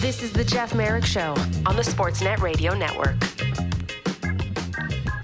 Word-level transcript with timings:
This 0.00 0.22
is 0.22 0.32
the 0.32 0.44
Jeff 0.44 0.74
Marek 0.74 1.04
Show 1.04 1.34
on 1.66 1.76
the 1.76 1.82
Sportsnet 1.82 2.40
Radio 2.40 2.74
Network. 2.74 3.16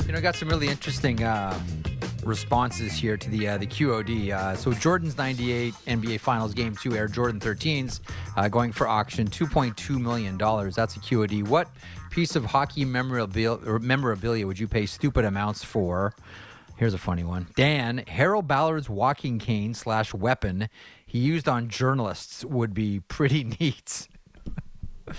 You 0.07 0.13
know, 0.13 0.19
I 0.19 0.21
got 0.21 0.37
some 0.37 0.51
really 0.51 0.69
interesting 0.69 1.25
uh, 1.25 1.59
responses 2.23 2.93
here 2.93 3.17
to 3.17 3.31
the 3.31 3.49
uh, 3.49 3.57
the 3.57 3.67
QOD. 3.67 4.33
Uh, 4.33 4.55
so 4.55 4.75
Jordan's 4.75 5.17
98 5.17 5.73
NBA 5.87 6.21
Finals 6.21 6.53
Game 6.53 6.77
2 6.77 6.95
Air 6.95 7.09
Jordan 7.09 7.41
13s 7.41 8.01
uh, 8.37 8.49
going 8.49 8.71
for 8.71 8.87
auction, 8.87 9.27
$2.2 9.27 9.99
million. 9.99 10.37
That's 10.37 10.97
a 10.97 11.01
QOD. 11.01 11.49
What 11.49 11.71
piece 12.11 12.37
of 12.37 12.45
hockey 12.45 12.85
memorabilia, 12.85 13.81
memorabilia 13.81 14.47
would 14.47 14.59
you 14.59 14.69
pay 14.69 14.85
stupid 14.85 15.25
amounts 15.25 15.65
for? 15.65 16.13
Here's 16.77 16.93
a 16.93 16.99
funny 16.99 17.25
one. 17.25 17.47
Dan, 17.57 18.05
Harold 18.07 18.47
Ballard's 18.47 18.91
walking 18.91 19.39
cane 19.39 19.73
slash 19.73 20.13
weapon 20.13 20.69
he 21.07 21.21
used 21.21 21.49
on 21.49 21.69
journalists 21.69 22.45
would 22.45 22.75
be 22.75 23.01
pretty 23.01 23.43
neat. 23.59 24.09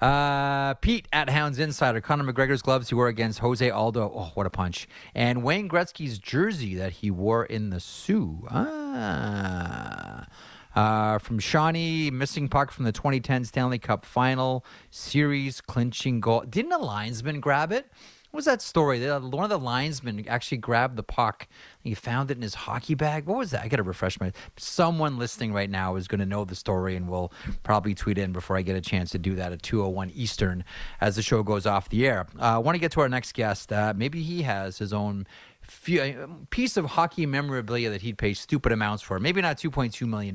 Uh, 0.00 0.72
Pete 0.80 1.06
at 1.12 1.28
Hounds 1.28 1.58
Insider, 1.58 2.00
Conor 2.00 2.32
McGregor's 2.32 2.62
gloves 2.62 2.88
he 2.88 2.94
wore 2.94 3.08
against 3.08 3.40
Jose 3.40 3.68
Aldo. 3.68 4.10
Oh, 4.14 4.30
what 4.32 4.46
a 4.46 4.50
punch. 4.50 4.88
And 5.14 5.42
Wayne 5.42 5.68
Gretzky's 5.68 6.18
jersey 6.18 6.74
that 6.76 6.92
he 6.92 7.10
wore 7.10 7.44
in 7.44 7.68
the 7.68 7.80
Sioux. 7.80 8.46
Ah. 8.50 10.26
Uh, 10.74 11.18
from 11.18 11.38
Shawnee, 11.38 12.10
missing 12.10 12.48
puck 12.48 12.70
from 12.70 12.86
the 12.86 12.92
2010 12.92 13.44
Stanley 13.44 13.78
Cup 13.78 14.06
final 14.06 14.64
series, 14.90 15.60
clinching 15.60 16.20
goal. 16.20 16.44
Didn't 16.48 16.72
a 16.72 16.78
linesman 16.78 17.40
grab 17.40 17.70
it? 17.70 17.90
What 18.30 18.38
was 18.38 18.44
that 18.44 18.62
story? 18.62 19.04
One 19.10 19.42
of 19.42 19.50
the 19.50 19.58
linesmen 19.58 20.24
actually 20.28 20.58
grabbed 20.58 20.94
the 20.94 21.02
puck. 21.02 21.48
He 21.82 21.94
found 21.94 22.30
it 22.30 22.36
in 22.36 22.42
his 22.42 22.54
hockey 22.54 22.94
bag. 22.94 23.26
What 23.26 23.38
was 23.38 23.50
that? 23.50 23.64
I 23.64 23.68
got 23.68 23.78
to 23.78 23.82
refresh 23.82 24.20
my. 24.20 24.30
Someone 24.56 25.18
listening 25.18 25.52
right 25.52 25.68
now 25.68 25.96
is 25.96 26.06
going 26.06 26.20
to 26.20 26.26
know 26.26 26.44
the 26.44 26.54
story 26.54 26.94
and 26.94 27.08
will 27.08 27.32
probably 27.64 27.92
tweet 27.92 28.18
in 28.18 28.32
before 28.32 28.56
I 28.56 28.62
get 28.62 28.76
a 28.76 28.80
chance 28.80 29.10
to 29.10 29.18
do 29.18 29.34
that 29.34 29.52
at 29.52 29.62
2:01 29.62 30.12
Eastern 30.14 30.64
as 31.00 31.16
the 31.16 31.22
show 31.22 31.42
goes 31.42 31.66
off 31.66 31.88
the 31.88 32.06
air. 32.06 32.26
Uh, 32.38 32.42
I 32.42 32.58
want 32.58 32.76
to 32.76 32.78
get 32.78 32.92
to 32.92 33.00
our 33.00 33.08
next 33.08 33.32
guest. 33.34 33.72
Uh, 33.72 33.94
maybe 33.96 34.22
he 34.22 34.42
has 34.42 34.78
his 34.78 34.92
own 34.92 35.26
few, 35.70 36.46
piece 36.50 36.76
of 36.76 36.84
hockey 36.84 37.26
memorabilia 37.26 37.90
that 37.90 38.02
he'd 38.02 38.18
pay 38.18 38.34
stupid 38.34 38.72
amounts 38.72 39.02
for. 39.02 39.18
Maybe 39.20 39.40
not 39.40 39.56
$2.2 39.56 40.06
million, 40.06 40.34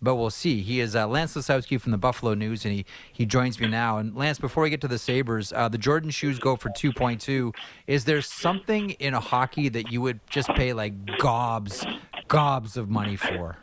but 0.00 0.14
we'll 0.16 0.30
see. 0.30 0.60
He 0.60 0.80
is 0.80 0.94
uh, 0.94 1.08
Lance 1.08 1.34
Lysowski 1.34 1.80
from 1.80 1.92
the 1.92 1.98
Buffalo 1.98 2.34
News, 2.34 2.64
and 2.64 2.74
he, 2.74 2.84
he 3.12 3.24
joins 3.24 3.58
me 3.58 3.66
now. 3.66 3.98
And 3.98 4.14
Lance, 4.14 4.38
before 4.38 4.62
we 4.62 4.70
get 4.70 4.82
to 4.82 4.88
the 4.88 4.98
Sabres, 4.98 5.52
uh, 5.54 5.68
the 5.68 5.78
Jordan 5.78 6.10
shoes 6.10 6.38
go 6.38 6.56
for 6.56 6.68
2.2. 6.68 7.54
Is 7.86 8.04
there 8.04 8.20
something 8.20 8.90
in 8.90 9.14
hockey 9.14 9.70
that 9.70 9.90
you 9.90 10.02
would 10.02 10.20
just 10.28 10.48
pay 10.50 10.74
like 10.74 10.92
gobs, 11.18 11.84
gobs 12.28 12.76
of 12.76 12.90
money 12.90 13.16
for? 13.16 13.56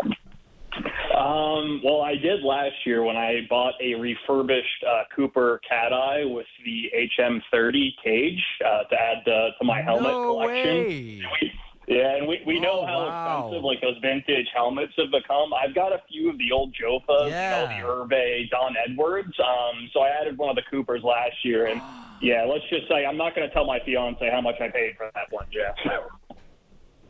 Um, 1.29 1.81
well, 1.83 2.01
I 2.01 2.15
did 2.15 2.43
last 2.43 2.75
year 2.85 3.03
when 3.03 3.15
I 3.15 3.41
bought 3.49 3.75
a 3.81 3.93
refurbished 3.93 4.83
uh, 4.87 5.03
Cooper 5.15 5.61
Cat 5.67 5.93
Eye 5.93 6.25
with 6.25 6.47
the 6.65 6.91
HM30 7.19 7.89
cage 8.03 8.43
uh, 8.65 8.83
to 8.85 8.95
add 8.95 9.27
uh, 9.27 9.51
to 9.59 9.63
my 9.63 9.81
helmet 9.81 10.11
no 10.11 10.33
collection. 10.33 10.87
Way. 10.87 11.21
Yeah, 11.87 12.17
and 12.17 12.27
we, 12.27 12.41
we 12.45 12.57
oh, 12.59 12.61
know 12.61 12.85
how 12.85 13.05
wow. 13.05 13.37
expensive 13.39 13.63
like 13.63 13.81
those 13.81 13.97
vintage 14.01 14.47
helmets 14.55 14.93
have 14.97 15.11
become. 15.11 15.53
I've 15.53 15.75
got 15.75 15.91
a 15.91 16.01
few 16.07 16.29
of 16.29 16.37
the 16.37 16.51
old 16.51 16.73
Jofas, 16.73 17.29
Yeah. 17.29 17.75
you 17.75 17.83
know, 17.83 18.05
the 18.07 18.15
Herbe, 18.15 18.49
Don 18.49 18.75
Edwards. 18.87 19.33
Um, 19.39 19.89
so 19.93 20.01
I 20.01 20.09
added 20.09 20.37
one 20.37 20.49
of 20.49 20.55
the 20.55 20.63
Coopers 20.69 21.03
last 21.03 21.43
year, 21.43 21.67
and 21.67 21.81
yeah, 22.21 22.43
let's 22.45 22.63
just 22.69 22.87
say 22.87 23.05
I'm 23.05 23.17
not 23.17 23.35
going 23.35 23.47
to 23.47 23.53
tell 23.53 23.65
my 23.65 23.79
fiance 23.85 24.29
how 24.31 24.41
much 24.41 24.61
I 24.61 24.69
paid 24.69 24.97
for 24.97 25.11
that 25.13 25.31
one, 25.31 25.45
Jeff. 25.51 25.75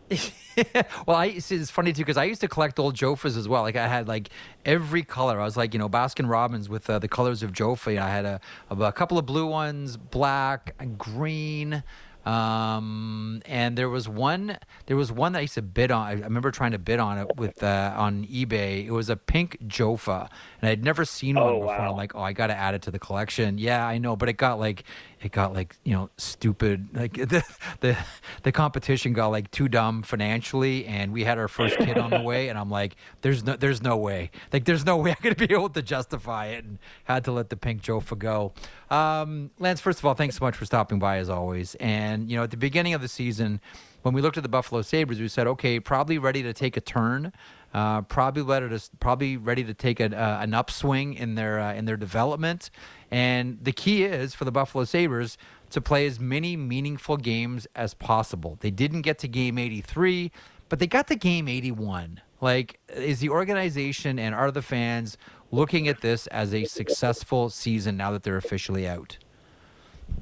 well, 1.06 1.18
I 1.18 1.26
it's 1.36 1.72
funny 1.72 1.94
too 1.94 2.02
because 2.02 2.18
I 2.18 2.24
used 2.26 2.42
to 2.42 2.48
collect 2.48 2.80
old 2.80 2.96
Jofas 2.96 3.38
as 3.38 3.48
well. 3.48 3.62
Like 3.62 3.76
I 3.76 3.88
had 3.88 4.08
like 4.08 4.30
every 4.66 5.04
color. 5.04 5.40
I 5.40 5.44
was 5.44 5.58
like 5.58 5.74
you 5.74 5.80
know 5.80 5.90
Baskin 5.90 6.30
Robbins 6.30 6.70
with 6.70 6.90
uh, 6.90 7.00
the 7.00 7.08
colors 7.08 7.44
of 7.44 7.52
Jofa. 7.52 7.98
I 8.00 8.10
had 8.10 8.26
a, 8.26 8.42
a 8.70 8.92
couple 8.92 9.18
of 9.18 9.26
blue 9.26 9.48
ones, 9.48 9.98
black, 9.98 10.76
green. 10.98 11.84
Um, 12.26 13.42
and 13.46 13.78
there 13.78 13.90
was 13.90 14.08
one, 14.10 14.58
there 14.88 14.98
was 14.98 15.12
one 15.12 15.32
that 15.32 15.40
I 15.40 15.42
used 15.44 15.56
to 15.56 15.62
bid 15.62 15.90
on. 15.90 16.06
I 16.06 16.12
remember 16.14 16.52
trying 16.52 16.72
to 16.72 16.80
bid 16.80 17.00
on 17.00 17.18
it 17.18 17.38
with 17.38 17.64
uh, 17.64 17.94
on 17.96 18.26
eBay. 18.26 18.86
It 18.86 18.92
was 18.92 19.10
a 19.10 19.16
pink 19.16 19.58
Jofa, 19.68 20.30
and 20.62 20.70
I'd 20.70 20.84
never 20.84 21.06
seen 21.06 21.36
one 21.36 21.44
Oh, 21.46 21.60
before. 21.62 21.78
wow. 21.78 21.92
I'm 21.92 21.98
like, 21.98 22.16
oh, 22.16 22.22
I 22.22 22.34
got 22.34 22.48
to 22.48 22.56
add 22.56 22.76
it 22.76 22.82
to 22.84 22.92
the 22.92 23.00
collection. 23.00 23.58
Yeah, 23.58 23.86
I 23.86 23.98
know, 23.98 24.16
but 24.16 24.30
it 24.30 24.34
got 24.34 24.60
like, 24.60 24.84
it 25.22 25.32
got 25.32 25.54
like 25.54 25.76
you 25.84 25.94
know 25.94 26.10
stupid. 26.18 26.90
Like 26.94 27.14
the 27.30 27.44
the 27.82 27.98
the 28.44 28.52
competition 28.52 29.14
got 29.14 29.28
like 29.28 29.52
too 29.52 29.68
dumb 29.68 30.02
financially, 30.04 30.86
and 30.86 31.12
we 31.12 31.24
had 31.24 31.38
our 31.38 31.48
first 31.48 31.78
kid 31.78 31.98
on 31.98 32.10
the 32.10 32.22
way, 32.22 32.50
and 32.50 32.58
I'm 32.58 32.70
like, 32.70 32.96
there's 33.22 33.44
no, 33.44 33.56
there's 33.56 33.82
no 33.82 33.98
way. 33.98 34.32
Like 34.54 34.66
there's 34.66 34.86
no 34.86 34.98
way 34.98 35.12
I'm 35.12 35.18
gonna 35.22 35.36
be 35.36 35.52
able 35.54 35.70
to 35.70 35.82
justify 35.82 36.48
it, 36.48 36.64
and 36.66 36.78
had 37.06 37.24
to 37.26 37.32
let 37.32 37.50
the 37.50 37.58
pink 37.58 37.82
Jofa 37.82 38.18
go. 38.18 38.54
Um, 38.90 39.52
Lance, 39.60 39.82
first 39.82 40.00
of 40.00 40.06
all, 40.06 40.14
thanks 40.14 40.38
so 40.38 40.46
much 40.46 40.56
for 40.56 40.66
stopping 40.66 41.00
by 41.00 41.18
as 41.18 41.30
always. 41.30 41.76
And 41.76 42.30
you 42.30 42.38
know, 42.38 42.44
at 42.44 42.52
the 42.52 42.58
beginning 42.58 42.94
of 42.94 43.02
the 43.02 43.08
season, 43.08 43.62
when 44.02 44.14
we 44.14 44.22
looked 44.22 44.38
at 44.38 44.44
the 44.44 44.50
Buffalo 44.50 44.82
Sabres, 44.82 45.20
we 45.20 45.28
said, 45.28 45.48
okay, 45.48 45.80
probably 45.80 46.18
ready 46.18 46.42
to 46.44 46.54
take 46.54 46.78
a 46.78 46.82
turn. 46.82 47.34
Uh, 47.74 48.02
probably 48.02 48.42
ready 48.42 48.68
to 48.68 48.90
probably 49.00 49.38
ready 49.38 49.64
to 49.64 49.76
take 49.76 50.00
a, 50.00 50.06
uh, 50.06 50.40
an 50.42 50.56
upswing 50.56 51.14
in 51.14 51.36
their 51.36 51.60
uh, 51.60 51.72
in 51.74 51.86
their 51.86 51.98
development, 51.98 52.72
and 53.12 53.60
the 53.62 53.72
key 53.72 54.04
is 54.04 54.34
for 54.34 54.44
the 54.44 54.52
Buffalo 54.52 54.86
Sabres 54.86 55.38
to 55.70 55.80
play 55.80 56.08
as 56.08 56.20
many 56.20 56.58
meaningful 56.58 57.16
games 57.16 57.68
as 57.76 57.94
possible. 57.94 58.58
They 58.62 58.72
didn't 58.72 59.04
get 59.04 59.20
to 59.20 59.28
game 59.28 59.60
83, 59.60 60.32
but 60.68 60.80
they 60.80 60.88
got 60.88 61.08
to 61.10 61.16
game 61.16 61.48
81. 61.48 62.22
Like, 62.42 62.80
is 62.92 63.20
the 63.20 63.30
organization 63.30 64.18
and 64.18 64.34
are 64.34 64.50
the 64.50 64.64
fans 64.64 65.18
looking 65.52 65.88
at 65.88 66.02
this 66.02 66.26
as 66.28 66.54
a 66.56 66.66
successful 66.66 67.50
season 67.50 67.98
now 67.98 68.12
that 68.12 68.24
they're 68.24 68.38
officially 68.38 68.88
out? 68.88 69.20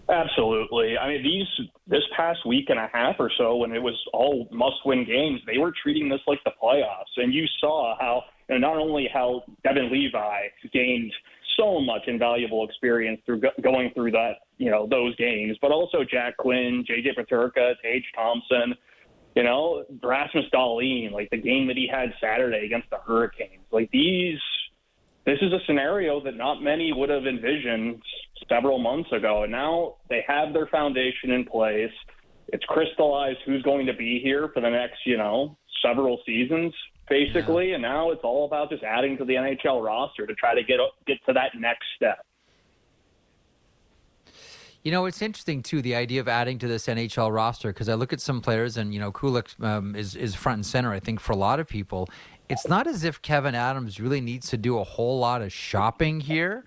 Absolutely. 0.10 0.98
I 0.98 1.10
mean, 1.10 1.24
these 1.24 1.68
this 1.86 2.04
past 2.16 2.46
week 2.46 2.70
and 2.70 2.80
a 2.80 2.90
half 2.94 3.16
or 3.20 3.30
so, 3.38 3.58
when 3.58 3.74
it 3.74 3.82
was 3.82 3.96
all 4.14 4.48
must-win 4.52 5.06
games, 5.06 5.42
they 5.46 5.58
were 5.58 5.74
treating 5.84 6.08
this 6.08 6.22
like 6.28 6.40
the 6.46 6.52
playoffs, 6.62 7.12
and 7.18 7.34
you 7.34 7.46
saw 7.60 7.98
how 8.00 8.24
you 8.50 8.58
know, 8.58 8.68
not 8.68 8.78
only 8.78 9.10
how 9.14 9.44
Devon 9.64 9.92
Levi 9.92 10.48
gained 10.72 11.12
so 11.60 11.82
much 11.82 12.04
invaluable 12.08 12.66
experience 12.66 13.20
through 13.26 13.42
go- 13.42 13.52
going 13.62 13.92
through 13.94 14.12
that, 14.12 14.34
you 14.58 14.72
know, 14.72 14.88
those 14.88 15.16
games, 15.18 15.58
but 15.62 15.72
also 15.72 16.00
Jack 16.10 16.38
Quinn, 16.38 16.86
JJ 16.90 17.18
Peterka, 17.18 17.74
Tage 17.84 18.06
Thompson, 18.16 18.76
you 19.36 19.44
know, 19.44 19.84
Rasmus 20.02 20.46
Dahlin, 20.54 21.12
like 21.12 21.30
the 21.32 21.38
game 21.38 21.68
that 21.68 21.76
he 21.76 21.88
had 21.92 22.14
Saturday 22.22 22.66
against 22.66 22.90
the 22.90 22.98
Hurricanes. 23.06 23.66
Like 23.72 23.92
these 23.92 24.40
this 25.26 25.40
is 25.42 25.52
a 25.52 25.60
scenario 25.68 26.24
that 26.24 26.38
not 26.38 26.62
many 26.62 26.94
would 26.94 27.10
have 27.10 27.28
envisioned 27.28 28.02
several 28.50 28.80
months 28.80 29.12
ago. 29.12 29.44
And 29.44 29.52
now 29.52 29.96
they 30.10 30.24
have 30.28 30.54
their 30.54 30.68
foundation 30.68 31.32
in 31.32 31.46
place. 31.46 31.92
It's 32.50 32.64
crystallized 32.66 33.40
who's 33.46 33.62
going 33.64 33.86
to 33.88 33.94
be 33.94 34.20
here 34.24 34.50
for 34.54 34.62
the 34.62 34.70
next, 34.70 35.00
you 35.06 35.18
know, 35.18 35.58
several 35.82 36.20
seasons, 36.26 36.74
basically. 37.10 37.74
And 37.74 37.82
now 37.82 38.12
it's 38.12 38.22
all 38.24 38.46
about 38.46 38.70
just 38.70 38.84
adding 38.84 39.18
to 39.18 39.26
the 39.26 39.34
NHL 39.34 39.84
roster 39.86 40.26
to 40.26 40.34
try 40.36 40.56
to 40.56 40.64
get 40.64 40.80
get 41.06 41.18
to 41.26 41.34
that 41.34 41.52
next 41.60 41.86
step. 41.96 42.20
You 44.84 44.92
know, 44.92 45.06
it's 45.06 45.22
interesting 45.22 45.64
too 45.64 45.82
the 45.82 45.96
idea 45.96 46.22
of 46.22 46.30
adding 46.30 46.60
to 46.60 46.68
this 46.68 46.88
NHL 46.88 47.34
roster 47.34 47.74
because 47.74 47.90
I 47.90 47.96
look 47.96 48.14
at 48.14 48.22
some 48.22 48.40
players 48.40 48.78
and 48.78 48.94
you 48.94 49.02
know 49.02 49.12
Kulich 49.12 49.62
um, 49.62 49.96
is 49.96 50.16
is 50.16 50.34
front 50.34 50.58
and 50.58 50.66
center. 50.66 50.94
I 50.94 51.02
think 51.02 51.20
for 51.20 51.34
a 51.34 51.36
lot 51.36 51.60
of 51.60 51.68
people, 51.68 52.08
it's 52.48 52.68
not 52.70 52.88
as 52.88 53.04
if 53.04 53.22
Kevyn 53.22 53.54
Adams 53.54 54.00
really 54.00 54.22
needs 54.22 54.50
to 54.50 54.58
do 54.58 54.80
a 54.80 54.86
whole 54.86 55.20
lot 55.20 55.42
of 55.42 55.52
shopping 55.52 56.22
here. 56.22 56.64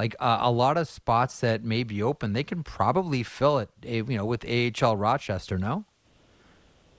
Like 0.00 0.16
uh, 0.18 0.38
a 0.40 0.50
lot 0.50 0.78
of 0.78 0.88
spots 0.88 1.40
that 1.40 1.62
may 1.62 1.82
be 1.84 2.02
open, 2.02 2.32
they 2.32 2.42
can 2.42 2.62
probably 2.62 3.22
fill 3.22 3.58
it. 3.58 3.68
eh, 3.86 3.96
You 4.08 4.16
know, 4.16 4.24
with 4.24 4.46
AHL 4.48 4.96
Rochester. 4.96 5.58
No. 5.58 5.84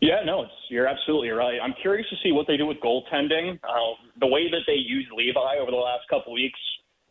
Yeah, 0.01 0.21
no, 0.23 0.43
it's, 0.43 0.51
you're 0.69 0.85
absolutely 0.87 1.29
right. 1.29 1.57
I'm 1.63 1.73
curious 1.81 2.07
to 2.09 2.15
see 2.23 2.31
what 2.31 2.45
they 2.45 2.57
do 2.57 2.67
with 2.67 2.77
goaltending. 2.77 3.59
Uh, 3.63 3.93
the 4.19 4.27
way 4.27 4.51
that 4.51 4.61
they 4.67 4.75
used 4.75 5.09
Levi 5.11 5.57
over 5.59 5.71
the 5.71 5.77
last 5.77 6.07
couple 6.11 6.31
weeks, 6.31 6.59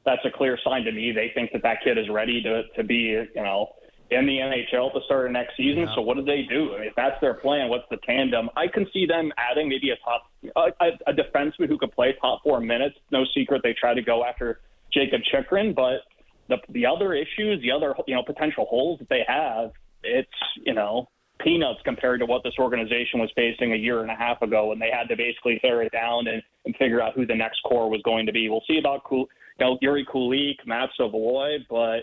that's 0.04 0.24
a 0.24 0.30
clear 0.30 0.56
sign 0.64 0.84
to 0.84 0.92
me. 0.92 1.10
They 1.10 1.32
think 1.34 1.50
that 1.54 1.62
that 1.64 1.78
kid 1.82 1.98
is 1.98 2.08
ready 2.08 2.40
to 2.42 2.62
to 2.76 2.84
be, 2.84 3.02
you 3.34 3.42
know, 3.42 3.70
in 4.12 4.26
the 4.26 4.38
NHL 4.38 4.88
at 4.88 4.94
the 4.94 5.00
start 5.06 5.26
of 5.26 5.32
next 5.32 5.56
season. 5.56 5.82
Yeah. 5.88 5.94
So 5.96 6.02
what 6.02 6.16
do 6.18 6.24
they 6.24 6.42
do? 6.48 6.74
I 6.74 6.78
mean, 6.78 6.88
If 6.88 6.94
that's 6.94 7.20
their 7.20 7.34
plan, 7.34 7.68
what's 7.68 7.88
the 7.90 7.98
tandem? 8.06 8.48
I 8.56 8.66
can 8.68 8.86
see 8.92 9.06
them 9.06 9.32
adding 9.38 9.68
maybe 9.68 9.90
a 9.90 9.96
top 10.04 10.22
a, 10.54 10.84
a, 10.86 11.10
a 11.10 11.12
defenseman 11.12 11.66
who 11.68 11.78
could 11.78 11.90
play 11.92 12.14
top 12.20 12.42
four 12.44 12.60
minutes. 12.60 12.94
No 13.10 13.24
secret 13.34 13.62
they 13.64 13.74
try 13.74 13.92
to 13.94 14.02
go 14.02 14.24
after 14.24 14.60
Jakob 14.92 15.22
Chychrun, 15.30 15.74
but 15.74 16.00
the 16.48 16.56
the 16.70 16.86
other 16.86 17.14
issues, 17.14 17.60
the 17.62 17.70
other 17.70 17.94
you 18.06 18.14
know 18.14 18.22
potential 18.22 18.66
holes 18.68 18.98
that 18.98 19.08
they 19.08 19.24
have, 19.26 19.72
it's 20.02 20.28
you 20.64 20.74
know 20.74 21.08
peanuts 21.42 21.80
compared 21.84 22.20
to 22.20 22.26
what 22.26 22.42
this 22.42 22.54
organization 22.58 23.18
was 23.18 23.30
facing 23.34 23.72
a 23.72 23.76
year 23.76 24.02
and 24.02 24.10
a 24.10 24.14
half 24.14 24.42
ago 24.42 24.66
when 24.66 24.78
they 24.78 24.90
had 24.92 25.08
to 25.08 25.16
basically 25.16 25.58
tear 25.60 25.82
it 25.82 25.90
down 25.90 26.26
and, 26.26 26.42
and 26.66 26.76
figure 26.76 27.00
out 27.00 27.14
who 27.14 27.26
the 27.26 27.34
next 27.34 27.60
core 27.62 27.88
was 27.88 28.02
going 28.02 28.26
to 28.26 28.32
be. 28.32 28.48
We'll 28.50 28.62
see 28.68 28.78
about 28.78 29.02
you 29.10 29.26
know, 29.58 29.78
Jiri 29.82 30.04
Kulich, 30.06 30.56
Matt 30.66 30.90
Savoie, 30.98 31.58
but 31.68 32.00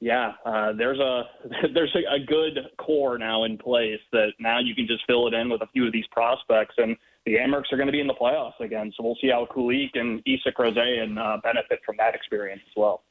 yeah, 0.00 0.32
uh, 0.46 0.72
there's 0.72 0.98
a 0.98 1.24
there's 1.74 1.94
a, 1.94 2.14
a 2.14 2.18
good 2.26 2.58
core 2.78 3.18
now 3.18 3.44
in 3.44 3.58
place 3.58 4.00
that 4.12 4.32
now 4.38 4.58
you 4.58 4.74
can 4.74 4.86
just 4.86 5.04
fill 5.06 5.28
it 5.28 5.34
in 5.34 5.50
with 5.50 5.62
a 5.62 5.66
few 5.68 5.86
of 5.86 5.92
these 5.92 6.06
prospects, 6.10 6.74
and 6.78 6.96
the 7.26 7.34
Amerks 7.34 7.72
are 7.72 7.76
going 7.76 7.86
to 7.86 7.92
be 7.92 8.00
in 8.00 8.06
the 8.06 8.14
playoffs 8.14 8.58
again. 8.60 8.92
So 8.96 9.02
we'll 9.02 9.16
see 9.20 9.28
how 9.28 9.46
Kulich 9.54 9.90
and 9.94 10.22
Isak 10.26 10.56
Rosén 10.56 11.18
uh, 11.18 11.38
benefit 11.42 11.80
from 11.84 11.96
that 11.98 12.14
experience 12.14 12.62
as 12.66 12.72
well. 12.76 13.02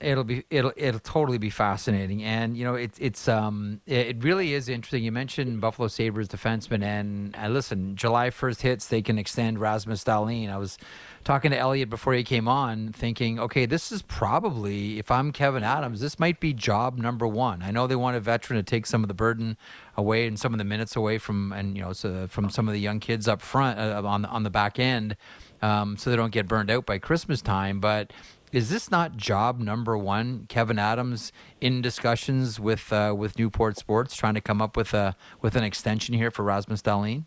It'll 0.00 0.24
be 0.24 0.44
it'll 0.48 0.72
it'll 0.76 1.00
totally 1.00 1.38
be 1.38 1.50
fascinating, 1.50 2.22
and 2.22 2.56
you 2.56 2.64
know 2.64 2.74
it's 2.74 2.98
it's 3.00 3.26
um 3.26 3.80
it 3.86 4.22
really 4.22 4.54
is 4.54 4.68
interesting. 4.68 5.02
You 5.02 5.10
mentioned 5.10 5.60
Buffalo 5.60 5.88
Sabres 5.88 6.28
defenseman, 6.28 6.84
and 6.84 7.34
uh, 7.36 7.48
listen, 7.48 7.96
July 7.96 8.30
first 8.30 8.62
hits 8.62 8.86
they 8.86 9.02
can 9.02 9.18
extend 9.18 9.58
Rasmus 9.58 10.04
Dahlin. 10.04 10.52
I 10.52 10.56
was 10.56 10.78
talking 11.24 11.50
to 11.50 11.58
Elliot 11.58 11.90
before 11.90 12.14
he 12.14 12.22
came 12.22 12.46
on, 12.46 12.92
thinking, 12.92 13.40
okay, 13.40 13.66
this 13.66 13.90
is 13.90 14.02
probably 14.02 14.98
if 14.98 15.10
I'm 15.10 15.32
kevyn 15.32 15.62
Adams, 15.62 16.00
this 16.00 16.18
might 16.18 16.38
be 16.38 16.52
job 16.52 16.96
number 16.96 17.26
one. 17.26 17.62
I 17.62 17.72
know 17.72 17.86
they 17.86 17.96
want 17.96 18.16
a 18.16 18.20
veteran 18.20 18.58
to 18.58 18.62
take 18.62 18.86
some 18.86 19.02
of 19.02 19.08
the 19.08 19.14
burden 19.14 19.56
away 19.96 20.28
and 20.28 20.38
some 20.38 20.54
of 20.54 20.58
the 20.58 20.64
minutes 20.64 20.94
away 20.94 21.18
from 21.18 21.52
and 21.52 21.76
you 21.76 21.82
know 21.82 21.92
so 21.92 22.28
from 22.28 22.50
some 22.50 22.68
of 22.68 22.72
the 22.72 22.80
young 22.80 23.00
kids 23.00 23.26
up 23.26 23.42
front 23.42 23.78
uh, 23.80 24.00
on 24.04 24.24
on 24.24 24.44
the 24.44 24.50
back 24.50 24.78
end, 24.78 25.16
um, 25.60 25.96
so 25.96 26.08
they 26.08 26.16
don't 26.16 26.32
get 26.32 26.46
burned 26.46 26.70
out 26.70 26.86
by 26.86 26.98
Christmas 26.98 27.42
time, 27.42 27.80
but 27.80 28.12
is 28.52 28.70
this 28.70 28.90
not 28.90 29.16
job 29.16 29.58
number 29.60 29.96
one? 29.96 30.46
Kevyn 30.48 30.78
Adams 30.78 31.32
in 31.60 31.82
discussions 31.82 32.58
with 32.58 32.92
uh, 32.92 33.14
with 33.16 33.38
Newport 33.38 33.76
Sports, 33.76 34.16
trying 34.16 34.34
to 34.34 34.40
come 34.40 34.62
up 34.62 34.76
with 34.76 34.94
a 34.94 35.16
with 35.40 35.56
an 35.56 35.64
extension 35.64 36.14
here 36.14 36.30
for 36.30 36.42
Rasmus 36.42 36.82
Dahlin. 36.82 37.24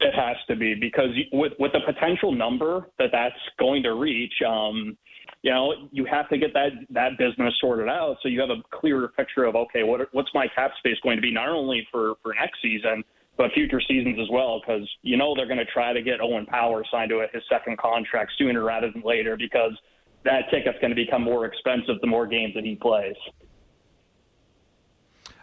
It 0.00 0.14
has 0.14 0.36
to 0.48 0.56
be 0.56 0.74
because 0.74 1.10
with 1.32 1.52
with 1.58 1.72
the 1.72 1.80
potential 1.80 2.32
number 2.32 2.88
that 2.98 3.10
that's 3.12 3.34
going 3.58 3.82
to 3.82 3.94
reach, 3.94 4.34
um, 4.46 4.96
you 5.42 5.50
know, 5.50 5.72
you 5.90 6.04
have 6.06 6.28
to 6.28 6.38
get 6.38 6.52
that 6.54 6.70
that 6.90 7.18
business 7.18 7.54
sorted 7.60 7.88
out 7.88 8.16
so 8.22 8.28
you 8.28 8.40
have 8.40 8.50
a 8.50 8.62
clearer 8.72 9.08
picture 9.08 9.44
of 9.44 9.56
okay, 9.56 9.82
what 9.82 10.08
what's 10.12 10.30
my 10.34 10.46
cap 10.54 10.72
space 10.78 10.96
going 11.02 11.16
to 11.16 11.22
be 11.22 11.32
not 11.32 11.48
only 11.48 11.86
for 11.90 12.14
for 12.22 12.34
next 12.34 12.60
season 12.62 13.04
but 13.36 13.52
future 13.52 13.80
seasons 13.86 14.18
as 14.20 14.28
well 14.30 14.60
because 14.60 14.88
you 15.02 15.16
know 15.16 15.34
they're 15.36 15.46
going 15.46 15.58
to 15.58 15.66
try 15.66 15.92
to 15.92 16.02
get 16.02 16.20
Owen 16.20 16.46
Power 16.46 16.84
signed 16.90 17.10
to 17.10 17.26
his 17.32 17.42
second 17.50 17.78
contract 17.78 18.32
sooner 18.38 18.64
rather 18.64 18.90
than 18.90 19.02
later 19.02 19.36
because 19.36 19.72
that 20.26 20.50
ticket's 20.50 20.78
going 20.80 20.90
to 20.90 20.96
become 20.96 21.22
more 21.22 21.46
expensive 21.46 22.00
the 22.00 22.06
more 22.06 22.26
games 22.26 22.54
that 22.54 22.64
he 22.64 22.74
plays. 22.74 23.16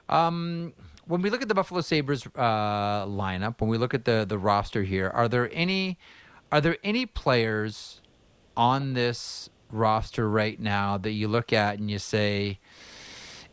Um, 0.10 0.74
when 1.06 1.22
we 1.22 1.30
look 1.30 1.42
at 1.42 1.48
the 1.48 1.56
Buffalo 1.56 1.82
Sabres 1.82 2.26
uh, 2.36 3.06
lineup, 3.06 3.60
when 3.60 3.70
we 3.70 3.78
look 3.78 3.94
at 3.94 4.06
the 4.06 4.26
the 4.28 4.38
roster 4.38 4.84
here, 4.84 5.10
are 5.10 5.28
there 5.28 5.50
any 5.52 5.98
are 6.52 6.62
there 6.62 6.78
any 6.84 7.06
players 7.06 8.02
on 8.56 8.94
this 8.94 9.50
roster 9.72 10.30
right 10.30 10.60
now 10.60 10.98
that 10.98 11.12
you 11.12 11.28
look 11.28 11.52
at 11.52 11.80
and 11.80 11.90
you 11.90 12.00
say, 12.00 12.60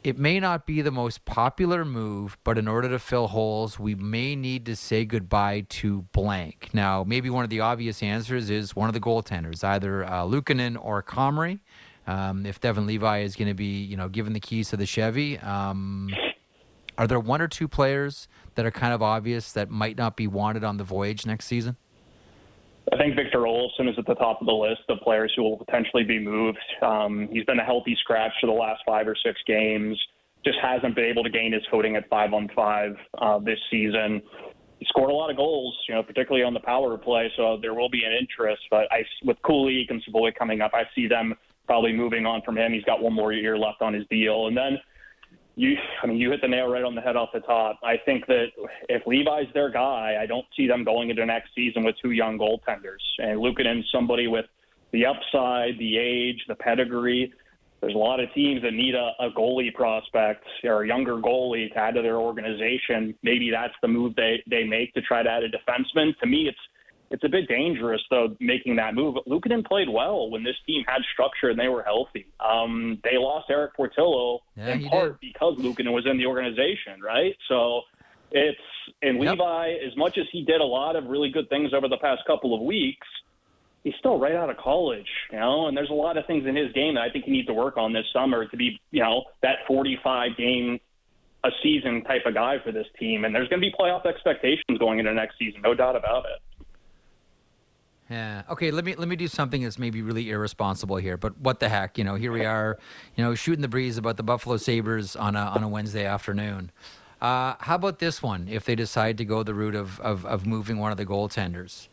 it 0.03 0.19
may 0.19 0.41
not 0.41 0.67
be 0.67 0.81
the 0.81 0.91
most 0.91 1.25
popular 1.25 1.85
move, 1.85 2.39
but 2.43 2.57
in 2.57 2.67
order 2.67 2.89
to 2.89 2.99
fill 2.99 3.29
holes, 3.29 3.79
we 3.79 3.95
may 3.95 4.35
need 4.35 4.65
to 4.67 4.75
say 4.75 5.05
goodbye 5.05 5.67
to 5.69 6.03
blank. 6.13 6.71
Now, 6.73 7.05
maybe 7.05 7.29
one 7.29 7.45
of 7.45 7.51
the 7.51 7.61
obvious 7.61 8.03
answers 8.03 8.49
is 8.49 8.75
one 8.75 8.89
of 8.89 8.95
the 8.95 9.01
goaltenders, 9.01 9.63
either 9.63 10.05
uh, 10.05 10.25
Luukkonen 10.25 10.79
or 10.81 11.03
Comrie. 11.03 11.61
Um, 12.07 12.47
if 12.47 12.61
Devon 12.61 12.87
Levi 12.87 13.21
is 13.21 13.37
going 13.37 13.49
to 13.49 13.55
be, 13.55 13.83
you 13.83 13.97
know, 13.97 14.09
given 14.09 14.33
the 14.33 14.41
keys 14.41 14.71
to 14.71 14.77
the 14.77 14.87
Chevy, 14.87 15.39
um, 15.39 16.09
are 16.97 17.07
there 17.07 17.21
one 17.21 17.43
or 17.43 17.49
two 17.49 17.69
players 17.69 18.27
that 18.55 18.65
are 18.65 18.71
kind 18.71 18.95
of 18.95 19.03
obvious 19.03 19.53
that 19.53 19.71
might 19.71 19.99
not 19.99 20.17
be 20.17 20.27
wanted 20.27 20.65
on 20.65 20.79
the 20.79 20.85
voyage 20.85 21.27
next 21.27 21.47
season? 21.47 21.77
I 22.93 22.97
think 22.97 23.15
Victor 23.15 23.41
Olofsson 23.41 23.89
is 23.89 23.95
at 23.99 24.07
the 24.07 24.15
top 24.15 24.41
of 24.41 24.47
the 24.47 24.53
list 24.53 24.83
of 24.89 24.99
players 25.01 25.33
who 25.37 25.45
will 25.45 25.57
potentially 25.57 26.03
be 26.03 26.19
moved. 26.19 26.59
Um, 26.83 27.29
he's 27.31 27.45
been 27.45 27.61
a 27.61 27.65
healthy 27.65 27.97
scratch 28.01 28.33
for 28.41 28.49
the 28.49 28.53
last 28.53 28.83
five 28.85 29.07
or 29.07 29.15
six 29.25 29.41
games. 29.47 29.99
Just 30.45 30.59
hasn't 30.61 30.97
been 30.97 31.05
able 31.05 31.23
to 31.23 31.31
gain 31.31 31.53
his 31.53 31.63
footing 31.71 31.95
at 31.95 32.09
five 32.09 32.33
on 32.33 32.49
five 32.55 32.97
uh, 33.19 33.39
this 33.39 33.59
season. 33.71 34.21
He 34.81 34.87
scored 34.87 35.11
a 35.11 35.15
lot 35.15 35.31
of 35.31 35.37
goals, 35.37 35.79
you 35.89 35.95
know, 35.95 36.03
particularly 36.03 36.43
on 36.43 36.55
the 36.55 36.61
power 36.61 36.97
play. 36.99 37.31
So 37.37 37.59
there 37.61 37.75
will 37.75 37.91
be 37.91 38.03
an 38.05 38.13
interest. 38.13 38.63
But 38.71 38.91
I, 38.91 39.05
with 39.25 39.37
Kulich 39.45 39.91
and 39.91 40.03
Savoie 40.05 40.33
coming 40.37 40.61
up, 40.61 40.73
I 40.75 40.83
see 40.95 41.07
them 41.07 41.35
probably 41.67 41.93
moving 41.93 42.27
on 42.27 42.43
from 42.43 42.59
him. 42.59 42.73
He's 42.73 42.85
got 42.85 43.01
one 43.01 43.13
more 43.13 43.33
year 43.33 43.57
left 43.57 43.83
on 43.83 43.95
his 43.95 44.05
deal, 44.11 44.49
and 44.49 44.57
then 44.57 44.79
you, 45.57 45.77
I 46.03 46.07
mean, 46.07 46.17
you 46.17 46.31
hit 46.31 46.41
the 46.41 46.49
nail 46.49 46.69
right 46.69 46.85
on 46.85 46.95
the 46.95 47.01
head 47.01 47.17
off 47.17 47.31
the 47.33 47.41
top. 47.41 47.79
I 47.83 47.97
think 48.05 48.27
that 48.27 48.47
if 48.89 49.07
Levi's 49.07 49.53
their 49.53 49.71
guy, 49.71 50.17
I 50.21 50.27
don't 50.27 50.47
see 50.57 50.67
them 50.67 50.85
going 50.85 51.11
into 51.11 51.25
next 51.27 51.51
season 51.55 51.85
with 51.85 51.97
two 52.03 52.13
young 52.13 52.39
goaltenders. 52.39 53.03
And 53.19 53.39
Luukkonen, 53.39 53.83
somebody 53.93 54.27
with 54.27 54.47
the 54.93 55.07
upside, 55.07 55.79
the 55.79 55.99
age, 55.99 56.45
the 56.49 56.55
pedigree. 56.55 57.33
There's 57.81 57.95
a 57.95 57.99
lot 57.99 58.21
of 58.21 58.33
teams 58.35 58.63
that 58.63 58.73
need 58.73 58.95
a, 58.95 59.13
a 59.21 59.31
goalie 59.31 59.73
prospect 59.73 60.45
or 60.65 60.83
a 60.83 60.87
younger 60.87 61.17
goalie 61.17 61.73
to 61.73 61.79
add 61.79 61.95
to 61.95 62.03
their 62.03 62.17
organization. 62.17 63.15
Maybe 63.23 63.51
that's 63.51 63.75
the 63.81 63.89
move 63.89 64.15
they, 64.17 64.43
they 64.49 64.65
make 64.65 64.93
to 64.95 65.01
try 65.01 65.23
to 65.23 65.31
add 65.31 65.43
a 65.45 65.49
defenseman. 65.49 66.17
To 66.19 66.27
me, 66.27 66.49
it's 66.49 66.59
it's 67.11 67.25
a 67.25 67.29
bit 67.29 67.49
dangerous 67.49 68.01
though 68.11 68.37
making 68.41 68.77
that 68.77 68.95
move. 68.95 69.17
Luukkonen 69.27 69.67
played 69.67 69.89
well 69.89 70.31
when 70.31 70.45
this 70.45 70.57
team 70.67 70.85
had 70.87 71.03
structure 71.13 71.51
and 71.51 71.59
they 71.59 71.69
were 71.69 71.83
healthy. 71.83 72.27
Um, 72.39 72.99
they 73.03 73.19
lost 73.19 73.51
Erik 73.51 73.75
Portillo 73.75 74.41
yeah, 74.57 74.75
in 74.75 74.89
part 74.89 75.21
did. 75.21 75.33
because 75.33 75.57
Luukkonen 75.59 75.93
was 75.93 76.07
in 76.07 76.19
the 76.19 76.27
organization, 76.27 77.01
right? 77.03 77.37
So 77.49 77.83
it's 78.31 78.59
and 79.03 79.23
yep. 79.23 79.33
Levi, 79.33 79.73
as 79.87 79.97
much 79.97 80.19
as 80.19 80.27
he 80.31 80.45
did 80.45 80.61
a 80.61 80.65
lot 80.65 80.97
of 80.97 81.07
really 81.07 81.31
good 81.31 81.49
things 81.49 81.75
over 81.75 81.89
the 81.89 81.99
past 81.99 82.23
couple 82.27 82.55
of 82.55 82.61
weeks, 82.61 83.07
he's 83.83 83.95
still 83.99 84.19
right 84.19 84.35
out 84.35 84.51
of 84.51 84.57
college, 84.57 85.09
you 85.33 85.39
know, 85.39 85.67
and 85.67 85.77
there's 85.77 85.91
a 85.91 85.95
lot 85.95 86.17
of 86.17 86.27
things 86.27 86.47
in 86.47 86.55
his 86.55 86.73
game 86.73 86.95
that 86.95 87.03
I 87.03 87.11
think 87.11 87.25
he 87.25 87.33
needs 87.33 87.49
to 87.49 87.55
work 87.55 87.77
on 87.77 87.93
this 87.93 88.07
summer 88.13 88.47
to 88.47 88.57
be, 88.57 88.81
you 88.91 89.03
know, 89.03 89.25
that 89.43 89.59
45 89.67 90.37
game 90.37 90.81
a 91.43 91.51
season 91.63 92.05
type 92.05 92.23
of 92.27 92.35
guy 92.35 92.59
for 92.63 92.71
this 92.71 92.87
team. 92.99 93.25
And 93.25 93.35
there's 93.35 93.49
going 93.49 93.63
to 93.63 93.67
be 93.67 93.75
playoff 93.79 94.05
expectations 94.05 94.79
going 94.79 94.99
into 94.99 95.13
next 95.15 95.39
season, 95.39 95.63
no 95.63 95.75
doubt 95.75 95.97
about 95.97 96.27
it. 96.27 96.41
Yeah. 98.11 98.43
Okay. 98.51 98.73
Let 98.73 98.85
me 98.85 98.97
let 98.97 99.07
me 99.07 99.15
do 99.15 99.29
something 99.29 99.63
that's 99.63 99.79
maybe 99.79 100.03
really 100.03 100.31
irresponsible 100.31 100.97
here, 100.97 101.17
but 101.17 101.39
what 101.39 101.61
the 101.61 101.69
heck? 101.69 101.97
You 101.97 102.03
know, 102.03 102.17
here 102.17 102.33
we 102.33 102.45
are, 102.45 102.77
you 103.17 103.23
know, 103.23 103.37
shooting 103.37 103.63
the 103.63 103.69
breeze 103.69 103.97
about 103.97 104.17
the 104.17 104.25
Buffalo 104.25 104.57
Sabres 104.57 105.15
on 105.15 105.37
a 105.37 105.41
on 105.41 105.63
a 105.63 105.69
Wednesday 105.69 106.05
afternoon. 106.05 106.73
Uh, 107.21 107.55
how 107.61 107.77
about 107.77 108.01
this 108.01 108.21
one? 108.23 108.49
If 108.49 108.65
they 108.65 108.75
decide 108.75 109.17
to 109.19 109.25
go 109.25 109.45
the 109.45 109.55
route 109.55 109.77
of 109.77 110.01
of, 110.01 110.27
of 110.27 110.45
moving 110.45 110.79
one 110.79 110.91
of 110.91 110.99
the 110.99 111.07
goaltenders, 111.07 111.87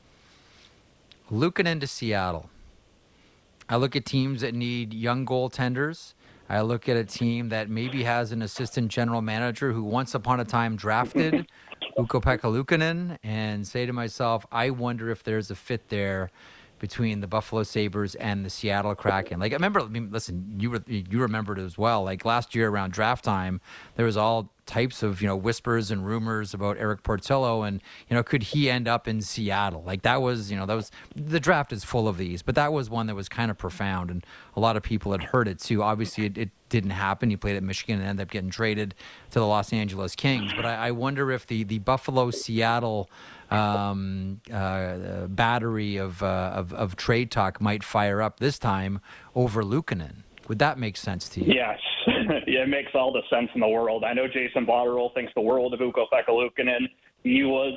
Luukkonen 1.32 1.68
into 1.68 1.88
Seattle. 1.88 2.50
I 3.70 3.76
look 3.76 3.96
at 3.96 4.06
teams 4.06 4.42
that 4.42 4.56
need 4.56 4.94
young 4.94 5.26
goaltenders. 5.26 6.14
I 6.50 6.62
look 6.62 6.88
at 6.88 6.96
a 6.96 7.04
team 7.04 7.50
that 7.50 7.70
maybe 7.70 8.04
has 8.04 8.32
an 8.32 8.42
assistant 8.42 8.90
general 8.90 9.22
manager 9.22 9.74
who 9.74 9.84
once 9.84 10.16
upon 10.16 10.40
a 10.40 10.46
time 10.46 10.78
drafted 10.78 11.46
Ukko-Pekka 11.98 13.18
and 13.24 13.68
say 13.68 13.86
to 13.86 13.94
myself, 13.94 14.46
I 14.52 14.70
wonder 14.70 15.10
if 15.10 15.24
there's 15.24 15.50
a 15.50 15.56
fit 15.56 15.90
there 15.90 16.30
between 16.80 17.22
the 17.22 17.28
Buffalo 17.28 17.64
Sabres 17.64 18.16
and 18.16 18.46
the 18.46 18.50
Seattle 18.50 18.96
Kraken. 18.96 19.40
Like 19.40 19.52
I 19.52 19.56
remember, 19.56 19.82
I 19.82 19.88
mean, 19.88 20.10
listen, 20.12 20.56
you 20.60 20.72
were, 20.72 20.84
you 20.88 21.20
remembered 21.20 21.60
as 21.60 21.78
well. 21.78 22.04
Like 22.04 22.26
last 22.26 22.56
year 22.56 22.70
around 22.70 22.94
draft 22.94 23.24
time, 23.24 23.62
there 23.96 24.06
was 24.06 24.18
all 24.18 24.52
types 24.68 25.02
of 25.02 25.22
you 25.22 25.28
know 25.28 25.36
whispers 25.36 25.90
and 25.90 26.06
rumors 26.06 26.54
about 26.54 26.78
Erik 26.78 27.02
Portillo 27.02 27.64
and 27.64 27.82
you 28.10 28.16
know 28.16 28.22
could 28.22 28.44
he 28.44 28.70
end 28.70 28.86
up 28.86 29.08
in 29.08 29.22
Seattle 29.22 29.82
like 29.88 30.02
that 30.02 30.22
was 30.22 30.52
you 30.52 30.58
know 30.58 30.66
that 30.66 30.76
was 30.76 30.92
the 31.16 31.40
draft 31.40 31.72
is 31.72 31.86
full 31.86 32.08
of 32.08 32.18
these 32.18 32.42
but 32.42 32.54
that 32.56 32.74
was 32.74 32.90
one 32.90 33.08
that 33.08 33.16
was 33.16 33.30
kind 33.30 33.50
of 33.50 33.58
profound 33.58 34.12
and 34.12 34.26
a 34.58 34.60
lot 34.60 34.76
of 34.76 34.84
people 34.84 35.14
had 35.14 35.24
heard 35.24 35.48
it 35.48 35.60
too 35.60 35.82
obviously 35.82 36.26
it, 36.26 36.38
it 36.38 36.50
didn't 36.68 36.92
happen 36.92 37.30
he 37.30 37.38
played 37.38 37.56
at 37.56 37.64
Michigan 37.64 38.00
and 38.00 38.10
ended 38.10 38.28
up 38.28 38.30
getting 38.30 38.50
traded 38.50 38.94
to 39.32 39.40
the 39.40 39.48
Los 39.48 39.72
Angeles 39.72 40.16
Kings 40.16 40.52
but 40.54 40.66
I, 40.66 40.88
I 40.88 40.92
wonder 40.92 41.32
if 41.32 41.48
the 41.48 41.64
the 41.64 41.80
Buffalo 41.80 42.30
Seattle 42.30 43.10
um, 43.50 44.42
uh, 44.52 45.28
battery 45.28 45.98
of, 45.98 46.22
uh, 46.22 46.52
of 46.56 46.74
of 46.74 46.96
trade 46.96 47.32
talk 47.32 47.62
might 47.62 47.84
fire 47.84 48.22
up 48.22 48.40
this 48.40 48.60
time 48.60 49.00
over 49.36 49.64
Luukkonen 49.64 50.24
would 50.48 50.60
that 50.60 50.78
make 50.78 50.98
sense 50.98 51.28
to 51.30 51.44
you? 51.44 51.54
Yes. 51.54 51.80
it 52.48 52.70
makes 52.70 52.92
all 52.96 53.12
the 53.12 53.22
sense 53.30 53.50
in 53.54 53.62
the 53.62 53.68
world. 53.68 54.04
I 54.04 54.14
know 54.14 54.28
Jason 54.28 54.66
Botterill 54.66 55.14
thinks 55.14 55.32
the 55.36 55.42
world 55.42 55.74
of 55.74 55.82
Ukko-Pekka 55.82 56.30
Luukkonen. 56.30 56.88
He 57.24 57.44
was 57.44 57.74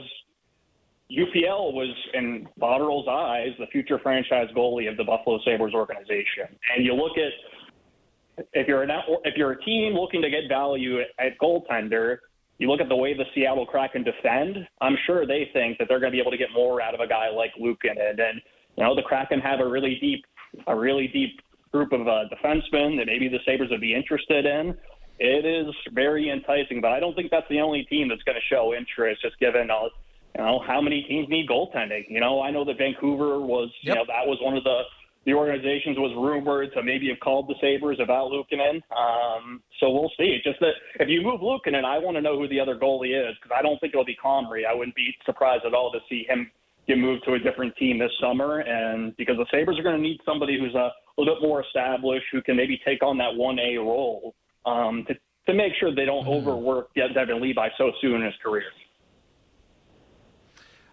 UPL 1.11 1.73
was 1.73 1.93
in 2.15 2.47
Botterill's 2.61 3.09
eyes 3.09 3.49
the 3.59 3.67
future 3.67 3.99
franchise 3.99 4.47
goalie 4.57 4.89
of 4.89 4.97
the 4.97 5.03
Buffalo 5.03 5.41
Sabres 5.45 5.75
organization. 5.75 6.47
And 6.77 6.85
you 6.85 6.95
look 6.95 7.19
at 7.19 8.47
if 8.55 8.69
you're 8.69 8.85
an, 8.85 8.91
if 9.25 9.37
you're 9.37 9.53
a 9.53 9.65
team 9.65 9.95
looking 9.95 10.23
to 10.23 10.31
get 10.31 10.43
value 10.49 11.01
at 11.01 11.39
goaltender, 11.43 12.19
you 12.61 12.71
look 12.71 12.81
at 12.81 12.91
the 12.91 12.97
way 12.97 13.15
the 13.15 13.25
Seattle 13.35 13.65
Kraken 13.65 14.05
defend. 14.05 14.59
I'm 14.83 14.97
sure 15.07 15.27
they 15.27 15.49
think 15.55 15.79
that 15.79 15.89
they're 15.89 15.99
going 15.99 16.13
to 16.13 16.17
be 16.17 16.21
able 16.21 16.31
to 16.31 16.37
get 16.37 16.53
more 16.55 16.81
out 16.81 16.95
of 16.95 17.01
a 17.01 17.09
guy 17.09 17.31
like 17.31 17.53
Luukkonen. 17.59 18.21
And 18.21 18.41
you 18.77 18.85
know 18.85 18.95
the 18.95 19.03
Kraken 19.03 19.41
have 19.41 19.61
a 19.61 19.67
really 19.67 19.99
deep 19.99 20.25
a 20.67 20.77
really 20.77 21.09
deep 21.09 21.41
group 21.73 21.93
of 21.93 22.07
uh, 22.07 22.25
defensemen 22.29 22.99
that 22.99 23.07
maybe 23.07 23.29
the 23.29 23.39
Sabres 23.47 23.71
would 23.71 23.81
be 23.81 23.95
interested 23.95 24.45
in. 24.45 24.77
It 25.19 25.47
is 25.47 25.75
very 25.93 26.31
enticing, 26.31 26.81
but 26.81 26.93
I 26.93 27.01
don't 27.01 27.15
think 27.15 27.31
that's 27.31 27.49
the 27.49 27.61
only 27.61 27.85
team 27.85 28.09
that's 28.09 28.23
going 28.23 28.37
to 28.37 28.55
show 28.55 28.75
interest, 28.75 29.23
just 29.23 29.39
given 29.39 29.71
uh, 29.71 29.89
you 30.37 30.45
know 30.45 30.63
how 30.67 30.83
many 30.83 31.03
teams 31.05 31.29
need 31.31 31.49
goaltending. 31.49 32.05
You 32.09 32.21
know, 32.21 32.43
I 32.43 32.51
know 32.51 32.65
that 32.67 32.77
Vancouver 32.77 33.41
was, 33.41 33.71
yep. 33.83 33.95
you 33.95 34.01
know, 34.01 34.05
that 34.07 34.27
was 34.27 34.39
one 34.43 34.57
of 34.57 34.65
the 34.65 34.83
the 35.27 35.35
organizations 35.35 35.99
was 35.99 36.13
rumored 36.17 36.73
to 36.73 36.83
maybe 36.83 37.09
have 37.09 37.21
called 37.21 37.47
the 37.47 37.55
Sabres 37.61 37.99
about 38.03 38.31
Luukkonen. 38.31 38.81
Um, 38.97 39.63
so 39.79 39.91
we'll 39.91 40.11
see. 40.17 40.41
Just 40.43 40.61
that 40.61 40.73
if 40.99 41.09
you 41.09 41.21
move 41.21 41.41
Luukkonen, 41.41 41.85
I 41.85 41.99
want 41.99 42.17
to 42.17 42.23
know 42.23 42.39
who 42.39 42.49
the 42.49 42.59
other 42.59 42.75
goalie 42.75 43.13
is 43.13 43.37
because 43.37 43.55
I 43.57 43.61
don't 43.61 43.79
think 43.81 43.93
it'll 43.93 44.05
be 44.05 44.17
Comrie. 44.23 44.65
I 44.67 44.75
wouldn't 44.75 44.97
be 44.97 45.15
surprised 45.27 45.65
at 45.67 45.75
all 45.75 45.93
to 45.93 45.99
see 46.09 46.25
him 46.27 46.51
get 46.89 46.97
moved 46.97 47.25
to 47.27 47.35
a 47.35 47.39
different 47.39 47.77
team 47.77 47.99
this 47.99 48.11
summer. 48.21 48.61
And 48.61 49.15
because 49.17 49.37
the 49.37 49.47
Sabres 49.51 49.79
are 49.79 49.83
going 49.83 49.97
to 49.97 50.03
need 50.03 50.21
somebody 50.25 50.59
who's 50.59 50.75
a 50.75 50.91
little 51.19 51.35
bit 51.35 51.43
more 51.43 51.63
established, 51.63 52.25
who 52.33 52.41
can 52.41 52.57
maybe 52.57 52.81
take 52.85 53.03
on 53.03 53.19
that 53.19 53.35
1A 53.39 53.77
role 53.79 54.35
um, 54.65 55.05
to, 55.07 55.15
to 55.47 55.55
make 55.55 55.73
sure 55.79 55.95
they 55.95 56.07
don't 56.07 56.25
mm-hmm. 56.25 56.49
overwork 56.49 56.95
Devon 56.95 57.43
Levi 57.43 57.69
so 57.77 57.93
soon 58.01 58.17
in 58.17 58.23
his 58.23 58.35
career. 58.43 58.65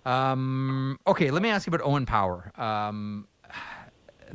Um, 0.05 0.97
okay, 1.05 1.31
let 1.31 1.41
me 1.41 1.49
ask 1.49 1.67
you 1.67 1.71
about 1.71 1.85
Owen 1.85 2.05
Power. 2.05 2.51
Um, 2.55 3.27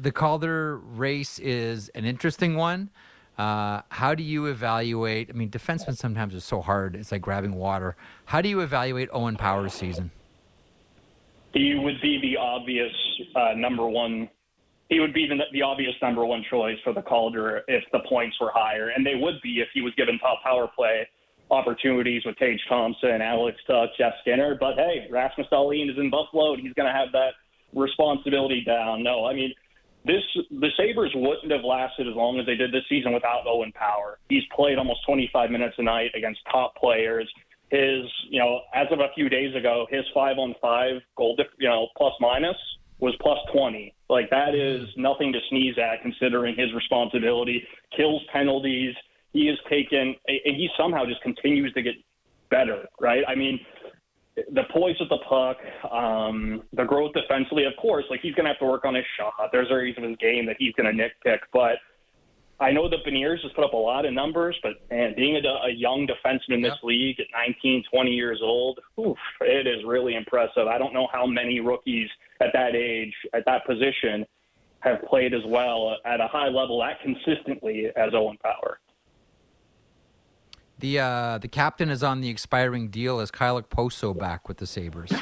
the 0.02 0.10
Calder 0.10 0.78
race 0.78 1.38
is 1.38 1.88
an 1.90 2.04
interesting 2.04 2.56
one. 2.56 2.90
Uh, 3.38 3.82
how 3.88 4.14
do 4.14 4.22
you 4.22 4.46
evaluate? 4.46 5.30
I 5.30 5.32
mean, 5.32 5.48
defensemen 5.48 5.96
sometimes 5.96 6.34
are 6.34 6.40
so 6.40 6.60
hard. 6.60 6.96
It's 6.96 7.12
like 7.12 7.22
grabbing 7.22 7.54
water. 7.54 7.96
How 8.26 8.42
do 8.42 8.48
you 8.48 8.60
evaluate 8.60 9.08
Owen 9.12 9.36
Power's 9.36 9.72
season? 9.72 10.10
He 11.54 11.74
would 11.74 12.00
be 12.02 12.18
the 12.20 12.36
obvious 12.36 12.92
uh, 13.36 13.54
number 13.56 13.86
one. 13.86 14.28
He 14.88 15.00
would 15.00 15.14
be 15.14 15.26
the, 15.26 15.36
the 15.52 15.62
obvious 15.62 15.94
number 16.02 16.26
one 16.26 16.44
choice 16.50 16.76
for 16.82 16.92
the 16.92 17.02
Calder 17.02 17.62
if 17.68 17.84
the 17.92 18.00
points 18.08 18.36
were 18.40 18.50
higher, 18.52 18.88
and 18.88 19.06
they 19.06 19.14
would 19.14 19.40
be 19.42 19.60
if 19.60 19.68
he 19.72 19.80
was 19.80 19.94
given 19.94 20.18
top 20.18 20.42
power 20.42 20.68
play 20.74 21.06
opportunities 21.50 22.22
with 22.24 22.36
Tage 22.38 22.60
Thompson, 22.68 23.22
Alex 23.22 23.58
Tuch, 23.66 23.90
Jeff 23.98 24.14
Skinner. 24.22 24.56
But 24.58 24.74
hey, 24.74 25.06
Rasmus 25.10 25.46
Dahlin 25.52 25.90
is 25.90 25.96
in 25.96 26.10
Buffalo, 26.10 26.54
and 26.54 26.62
he's 26.62 26.72
going 26.74 26.92
to 26.92 26.98
have 26.98 27.12
that 27.12 27.32
responsibility 27.74 28.62
down. 28.64 29.02
No, 29.02 29.26
I 29.26 29.34
mean, 29.34 29.52
this 30.04 30.22
the 30.50 30.68
Sabres 30.76 31.12
wouldn't 31.14 31.52
have 31.52 31.64
lasted 31.64 32.08
as 32.08 32.14
long 32.14 32.38
as 32.40 32.46
they 32.46 32.56
did 32.56 32.72
this 32.72 32.82
season 32.88 33.12
without 33.12 33.46
Owen 33.46 33.72
Power. 33.72 34.18
He's 34.28 34.42
played 34.54 34.78
almost 34.78 35.00
25 35.06 35.50
minutes 35.50 35.74
a 35.78 35.82
night 35.82 36.10
against 36.14 36.40
top 36.50 36.74
players. 36.76 37.30
His, 37.70 38.04
you 38.28 38.38
know, 38.38 38.60
as 38.74 38.88
of 38.90 39.00
a 39.00 39.08
few 39.14 39.28
days 39.28 39.54
ago, 39.54 39.86
his 39.90 40.04
five 40.12 40.38
on 40.38 40.54
five 40.60 41.00
goal, 41.16 41.36
you 41.58 41.68
know, 41.68 41.88
plus 41.96 42.12
minus 42.20 42.56
was 42.98 43.14
plus 43.20 43.38
20. 43.52 43.94
Like 44.10 44.28
that 44.30 44.54
is 44.54 44.88
nothing 44.96 45.32
to 45.32 45.38
sneeze 45.48 45.76
at 45.78 46.02
considering 46.02 46.54
his 46.56 46.72
responsibility. 46.74 47.66
Kills 47.96 48.22
penalties 48.32 48.94
he 49.32 49.46
has 49.46 49.56
taken, 49.68 50.14
and 50.28 50.56
he 50.56 50.68
somehow 50.76 51.06
just 51.06 51.22
continues 51.22 51.72
to 51.72 51.82
get 51.82 51.94
better, 52.50 52.86
right? 53.00 53.24
I 53.26 53.34
mean, 53.34 53.58
the 54.36 54.62
poise 54.72 54.96
of 55.00 55.08
the 55.08 55.18
puck, 55.28 55.58
um, 55.92 56.62
the 56.72 56.84
growth 56.84 57.12
defensively, 57.12 57.64
of 57.64 57.74
course, 57.80 58.04
like 58.10 58.20
he's 58.20 58.34
going 58.34 58.44
to 58.44 58.50
have 58.50 58.58
to 58.58 58.64
work 58.64 58.84
on 58.84 58.94
his 58.94 59.04
shot. 59.18 59.34
There's 59.52 59.70
areas 59.70 59.96
of 59.98 60.04
his 60.04 60.16
game 60.16 60.46
that 60.46 60.56
he's 60.58 60.72
going 60.74 60.96
to 60.96 61.02
nitpick, 61.02 61.38
but 61.52 61.76
I 62.60 62.70
know 62.70 62.88
the 62.88 62.98
Beniers 63.06 63.42
has 63.42 63.52
put 63.52 63.64
up 63.64 63.72
a 63.72 63.76
lot 63.76 64.04
of 64.06 64.12
numbers, 64.12 64.56
but 64.62 64.74
man, 64.90 65.14
being 65.16 65.36
a, 65.36 65.66
a 65.66 65.70
young 65.70 66.06
defenseman 66.06 66.54
in 66.54 66.62
this 66.62 66.74
yeah. 66.82 66.86
league 66.86 67.20
at 67.20 67.26
19, 67.34 67.84
20 67.92 68.10
years 68.10 68.40
old, 68.42 68.78
oof, 69.00 69.16
it 69.40 69.66
is 69.66 69.84
really 69.84 70.14
impressive. 70.14 70.68
I 70.68 70.78
don't 70.78 70.94
know 70.94 71.08
how 71.12 71.26
many 71.26 71.60
rookies 71.60 72.08
at 72.40 72.48
that 72.54 72.74
age, 72.76 73.14
at 73.34 73.44
that 73.46 73.66
position, 73.66 74.24
have 74.80 75.02
played 75.02 75.34
as 75.34 75.42
well 75.46 75.96
at 76.04 76.20
a 76.20 76.26
high 76.26 76.48
level, 76.48 76.80
that 76.80 77.00
consistently 77.02 77.86
as 77.96 78.10
Owen 78.14 78.38
Power. 78.42 78.78
The 80.78 80.98
uh, 80.98 81.38
the 81.38 81.48
captain 81.48 81.90
is 81.90 82.02
on 82.02 82.20
the 82.20 82.28
expiring 82.28 82.88
deal. 82.88 83.20
Is 83.20 83.30
Kyle 83.30 83.60
Okposo 83.60 84.18
back 84.18 84.48
with 84.48 84.58
the 84.58 84.66
Sabres? 84.66 85.12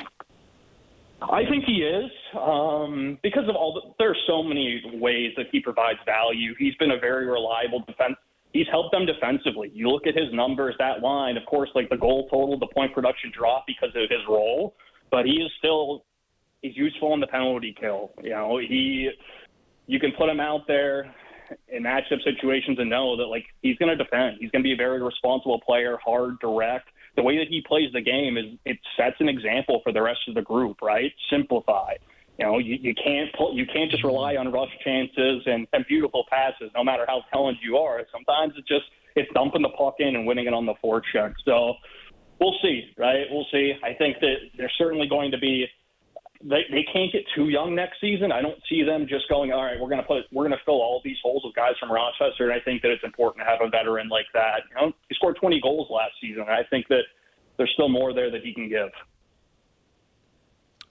I 1.22 1.44
think 1.50 1.64
he 1.64 1.82
is 1.82 2.10
um, 2.40 3.18
because 3.22 3.48
of 3.48 3.56
all 3.56 3.74
the. 3.74 3.80
There 3.98 4.10
are 4.10 4.16
so 4.26 4.42
many 4.42 4.82
ways 4.94 5.32
that 5.36 5.46
he 5.52 5.60
provides 5.60 5.98
value. 6.06 6.54
He's 6.58 6.74
been 6.76 6.92
a 6.92 6.98
very 6.98 7.26
reliable 7.26 7.80
defense. 7.86 8.16
He's 8.52 8.66
helped 8.70 8.92
them 8.92 9.06
defensively. 9.06 9.70
You 9.74 9.90
look 9.90 10.06
at 10.06 10.16
his 10.16 10.32
numbers, 10.32 10.74
that 10.78 11.02
line. 11.02 11.36
Of 11.36 11.44
course, 11.46 11.70
like 11.74 11.88
the 11.88 11.96
goal 11.96 12.26
total, 12.30 12.58
the 12.58 12.66
point 12.66 12.94
production 12.94 13.30
drop 13.36 13.64
because 13.66 13.90
of 13.90 14.10
his 14.10 14.20
role, 14.28 14.74
but 15.10 15.26
he 15.26 15.32
is 15.32 15.50
still 15.58 16.04
he's 16.62 16.76
useful 16.76 17.14
in 17.14 17.20
the 17.20 17.26
penalty 17.26 17.74
kill. 17.78 18.12
You 18.22 18.30
know, 18.30 18.58
he 18.58 19.10
you 19.86 20.00
can 20.00 20.12
put 20.12 20.28
him 20.28 20.40
out 20.40 20.66
there 20.66 21.14
in 21.68 21.82
matchup 21.82 22.22
situations 22.24 22.78
and 22.78 22.90
know 22.90 23.16
that 23.16 23.26
like 23.26 23.44
he's 23.62 23.76
going 23.76 23.96
to 23.96 24.02
defend. 24.02 24.38
He's 24.40 24.50
going 24.50 24.62
to 24.62 24.66
be 24.66 24.72
a 24.72 24.76
very 24.76 25.02
responsible 25.02 25.60
player, 25.60 25.98
hard, 26.04 26.38
direct. 26.40 26.88
The 27.16 27.22
way 27.22 27.38
that 27.38 27.48
he 27.48 27.62
plays 27.66 27.92
the 27.92 28.00
game 28.00 28.36
is 28.36 28.58
it 28.64 28.78
sets 28.96 29.16
an 29.20 29.28
example 29.28 29.80
for 29.82 29.92
the 29.92 30.02
rest 30.02 30.20
of 30.28 30.34
the 30.34 30.42
group. 30.42 30.82
Right? 30.82 31.12
Simplify. 31.30 31.94
You 32.38 32.46
know, 32.46 32.58
you, 32.58 32.78
you 32.80 32.94
can't 32.94 33.30
pull, 33.34 33.54
you 33.54 33.66
can't 33.66 33.90
just 33.90 34.02
rely 34.02 34.36
on 34.36 34.50
rush 34.50 34.70
chances 34.82 35.42
and, 35.44 35.66
and 35.74 35.84
beautiful 35.86 36.24
passes, 36.30 36.70
no 36.74 36.82
matter 36.82 37.04
how 37.06 37.22
talented 37.30 37.62
you 37.62 37.76
are. 37.76 38.00
Sometimes 38.10 38.54
it's 38.56 38.66
just 38.66 38.84
it's 39.14 39.30
dumping 39.34 39.62
the 39.62 39.68
puck 39.70 39.96
in 39.98 40.16
and 40.16 40.26
winning 40.26 40.46
it 40.46 40.54
on 40.54 40.64
the 40.64 40.74
forecheck. 40.82 41.34
So 41.44 41.74
we'll 42.40 42.56
see, 42.62 42.92
right? 42.96 43.26
We'll 43.30 43.46
see. 43.52 43.74
I 43.84 43.92
think 43.92 44.20
that 44.20 44.36
there's 44.56 44.72
certainly 44.78 45.06
going 45.08 45.30
to 45.32 45.38
be 45.38 45.66
they, 46.42 46.64
they 46.70 46.84
can't 46.92 47.12
get 47.12 47.22
too 47.34 47.48
young 47.48 47.74
next 47.74 48.00
season. 48.00 48.32
I 48.32 48.40
don't 48.40 48.58
see 48.68 48.82
them 48.82 49.06
just 49.08 49.28
going, 49.28 49.52
all 49.52 49.62
right, 49.62 49.78
we're 49.78 49.88
going 49.88 50.00
to 50.00 50.06
put, 50.06 50.24
we're 50.32 50.44
going 50.44 50.56
to 50.56 50.64
fill 50.64 50.80
all 50.80 51.00
these 51.04 51.18
holes 51.22 51.42
with 51.44 51.54
guys 51.54 51.74
from 51.78 51.92
Rochester. 51.92 52.50
And 52.50 52.52
I 52.52 52.64
think 52.64 52.82
that 52.82 52.90
it's 52.90 53.04
important 53.04 53.44
to 53.44 53.50
have 53.50 53.60
a 53.60 53.68
veteran 53.68 54.08
like 54.08 54.26
that. 54.32 54.62
You 54.70 54.76
know, 54.80 54.92
he 55.08 55.14
scored 55.14 55.36
20 55.36 55.60
goals 55.60 55.88
last 55.90 56.12
season. 56.20 56.42
And 56.42 56.52
I 56.52 56.64
think 56.70 56.88
that 56.88 57.02
there's 57.58 57.70
still 57.74 57.88
more 57.88 58.14
there 58.14 58.30
that 58.30 58.42
he 58.42 58.54
can 58.54 58.68
give. 58.68 58.90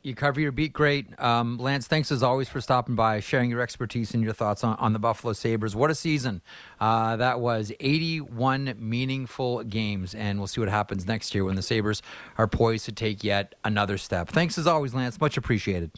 You 0.01 0.15
cover 0.15 0.39
your 0.39 0.53
beat 0.53 0.72
great. 0.72 1.08
Um, 1.20 1.58
Lance, 1.58 1.86
thanks 1.86 2.10
as 2.10 2.24
always 2.24 2.48
for 2.48 2.62
stopping 2.62 2.96
by, 2.96 3.20
sharing 3.20 3.50
your 3.50 3.60
expertise 3.60 4.13
and 4.13 4.24
your 4.24 4.32
thoughts 4.32 4.63
on, 4.63 4.77
on 4.77 4.94
the 4.94 5.00
Buffalo 5.00 5.34
Sabres. 5.34 5.75
What 5.75 5.91
a 5.91 5.96
season 5.96 6.41
uh, 6.79 7.18
that 7.18 7.41
was 7.41 7.74
81 7.82 8.75
meaningful 8.79 9.63
games, 9.65 10.15
and 10.15 10.39
we'll 10.39 10.48
see 10.48 10.62
what 10.62 10.70
happens 10.70 11.06
next 11.06 11.36
year 11.36 11.44
when 11.44 11.56
the 11.56 11.62
Sabres 11.62 12.01
are 12.38 12.48
poised 12.48 12.86
to 12.86 12.94
take 12.94 13.25
yet 13.25 13.56
another 13.65 13.98
step. 13.98 14.29
Thanks 14.29 14.58
as 14.58 14.68
always, 14.68 14.94
Lance. 14.94 15.20
Much 15.20 15.36
appreciated. 15.36 15.91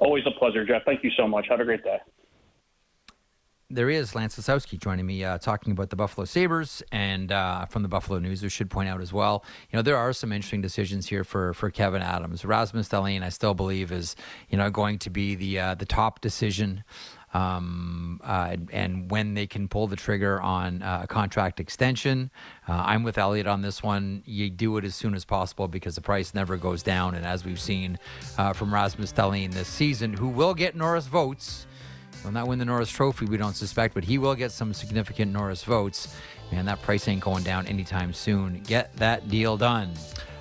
Always 0.00 0.24
a 0.26 0.36
pleasure, 0.36 0.66
Jeff. 0.66 0.82
Thank 0.84 1.04
you 1.04 1.10
so 1.16 1.28
much. 1.28 1.46
Have 1.48 1.60
a 1.60 1.64
great 1.64 1.84
day 1.84 1.98
there 3.70 3.90
is 3.90 4.14
Lance 4.14 4.38
Lysowski 4.38 4.78
joining 4.78 5.04
me, 5.04 5.22
uh, 5.22 5.36
talking 5.36 5.72
about 5.72 5.90
the 5.90 5.96
Buffalo 5.96 6.24
Sabres 6.24 6.82
and 6.90 7.30
uh, 7.30 7.66
from 7.66 7.82
the 7.82 7.88
Buffalo 7.88 8.18
News. 8.18 8.42
We 8.42 8.48
should 8.48 8.70
point 8.70 8.88
out 8.88 9.02
as 9.02 9.12
well, 9.12 9.44
you 9.70 9.76
know, 9.76 9.82
there 9.82 9.96
are 9.96 10.14
some 10.14 10.32
interesting 10.32 10.62
decisions 10.62 11.06
here 11.06 11.22
for 11.22 11.52
for 11.52 11.70
Kevyn 11.70 12.00
Adams. 12.00 12.44
Rasmus 12.44 12.88
Dahlin, 12.88 13.22
I 13.22 13.28
still 13.28 13.52
believe, 13.54 13.92
is 13.92 14.16
you 14.48 14.56
know 14.56 14.70
going 14.70 14.98
to 15.00 15.10
be 15.10 15.34
the 15.34 15.58
uh, 15.58 15.74
the 15.74 15.84
top 15.84 16.20
decision. 16.20 16.84
Um, 17.34 18.22
uh, 18.24 18.56
and 18.72 19.10
when 19.10 19.34
they 19.34 19.46
can 19.46 19.68
pull 19.68 19.86
the 19.86 19.96
trigger 19.96 20.40
on 20.40 20.82
uh, 20.82 21.00
a 21.02 21.06
contract 21.06 21.60
extension. 21.60 22.30
Uh, 22.66 22.82
I'm 22.86 23.02
with 23.02 23.18
Elliot 23.18 23.46
on 23.46 23.60
this 23.60 23.82
one. 23.82 24.22
You 24.24 24.48
do 24.48 24.78
it 24.78 24.84
as 24.86 24.94
soon 24.94 25.14
as 25.14 25.26
possible 25.26 25.68
because 25.68 25.94
the 25.94 26.00
price 26.00 26.32
never 26.32 26.56
goes 26.56 26.82
down. 26.82 27.14
And 27.14 27.26
as 27.26 27.44
we've 27.44 27.60
seen 27.60 27.98
from 28.54 28.72
Rasmus 28.72 29.12
Dahlin 29.12 29.52
this 29.52 29.68
season, 29.68 30.14
who 30.14 30.28
will 30.28 30.54
get 30.54 30.74
Norris 30.74 31.06
votes, 31.06 31.66
Will 32.24 32.32
not 32.32 32.48
win 32.48 32.58
the 32.58 32.64
Norris 32.64 32.90
Trophy, 32.90 33.26
we 33.26 33.36
don't 33.36 33.54
suspect, 33.56 33.94
but 33.94 34.04
he 34.04 34.18
will 34.18 34.34
get 34.34 34.52
some 34.52 34.74
significant 34.74 35.32
Norris 35.32 35.64
votes. 35.64 36.14
Man, 36.52 36.64
that 36.66 36.80
price 36.82 37.08
ain't 37.08 37.20
going 37.20 37.44
down 37.44 37.66
anytime 37.66 38.12
soon. 38.12 38.60
Get 38.66 38.94
that 38.96 39.28
deal 39.28 39.56
done. 39.56 39.92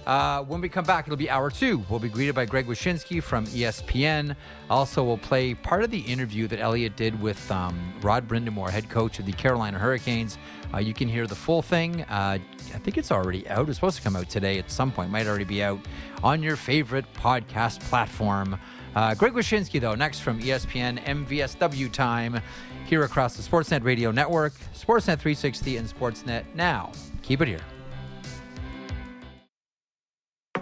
Uh, 0.07 0.41
when 0.43 0.61
we 0.61 0.69
come 0.69 0.85
back, 0.85 1.05
it'll 1.05 1.17
be 1.17 1.29
hour 1.29 1.51
two. 1.51 1.83
We'll 1.89 1.99
be 1.99 2.07
greeted 2.07 2.33
by 2.33 2.45
Greg 2.45 2.65
Wyshynski 2.65 3.21
from 3.21 3.45
ESPN. 3.47 4.37
Also, 4.69 5.03
we'll 5.03 5.17
play 5.17 5.53
part 5.53 5.83
of 5.83 5.91
the 5.91 5.99
interview 5.99 6.47
that 6.47 6.61
Elliot 6.61 6.95
did 6.95 7.21
with 7.21 7.51
um, 7.51 7.93
Rod 8.01 8.25
Brind'Amour, 8.25 8.69
head 8.69 8.89
coach 8.89 9.19
of 9.19 9.25
the 9.25 9.33
Carolina 9.33 9.77
Hurricanes. 9.77 10.37
Uh, 10.73 10.77
you 10.77 10.93
can 10.93 11.09
hear 11.09 11.27
the 11.27 11.35
full 11.35 11.61
thing. 11.61 12.03
Uh, 12.03 12.39
I 12.73 12.77
think 12.77 12.97
it's 12.97 13.11
already 13.11 13.45
out. 13.49 13.67
It's 13.67 13.77
supposed 13.77 13.97
to 13.97 14.01
come 14.01 14.15
out 14.15 14.29
today 14.29 14.57
at 14.59 14.71
some 14.71 14.93
point. 14.93 15.11
Might 15.11 15.27
already 15.27 15.43
be 15.43 15.61
out 15.61 15.81
on 16.23 16.41
your 16.41 16.55
favorite 16.55 17.05
podcast 17.13 17.81
platform. 17.81 18.57
Uh, 18.95 19.13
Greg 19.15 19.33
Wyshynski, 19.33 19.79
though, 19.79 19.95
next 19.95 20.19
from 20.19 20.39
ESPN 20.41 21.03
MVSW 21.03 21.91
time 21.91 22.41
here 22.85 23.03
across 23.03 23.35
the 23.35 23.43
Sportsnet 23.43 23.83
Radio 23.83 24.11
Network, 24.11 24.53
Sportsnet 24.73 25.19
360, 25.19 25.77
and 25.77 25.87
Sportsnet 25.87 26.43
Now. 26.55 26.91
Keep 27.21 27.41
it 27.41 27.47
here. 27.47 27.61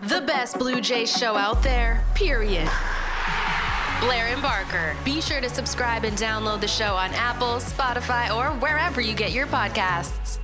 The 0.03 0.21
best 0.21 0.59
Blue 0.59 0.81
Jays 0.81 1.15
show 1.15 1.35
out 1.35 1.63
there, 1.63 2.03
period. 2.13 2.69
Blair 4.01 4.27
and 4.27 4.41
Barker. 4.41 4.95
Be 5.05 5.21
sure 5.21 5.41
to 5.41 5.49
subscribe 5.49 6.03
and 6.03 6.17
download 6.17 6.61
the 6.61 6.67
show 6.67 6.95
on 6.95 7.11
Apple, 7.13 7.55
Spotify, 7.55 8.35
or 8.35 8.49
wherever 8.59 9.01
you 9.01 9.15
get 9.15 9.31
your 9.31 9.47
podcasts. 9.47 10.39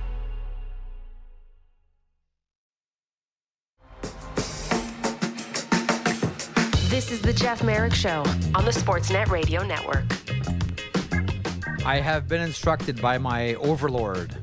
This 6.92 7.10
is 7.10 7.22
the 7.22 7.32
Jeff 7.32 7.64
Marek 7.64 7.94
Show 7.94 8.18
on 8.54 8.66
the 8.66 8.70
Sportsnet 8.70 9.28
Radio 9.28 9.64
Network. 9.64 10.04
I 11.86 12.00
have 12.00 12.28
been 12.28 12.42
instructed 12.42 13.00
by 13.00 13.16
my 13.16 13.54
overlord, 13.54 14.36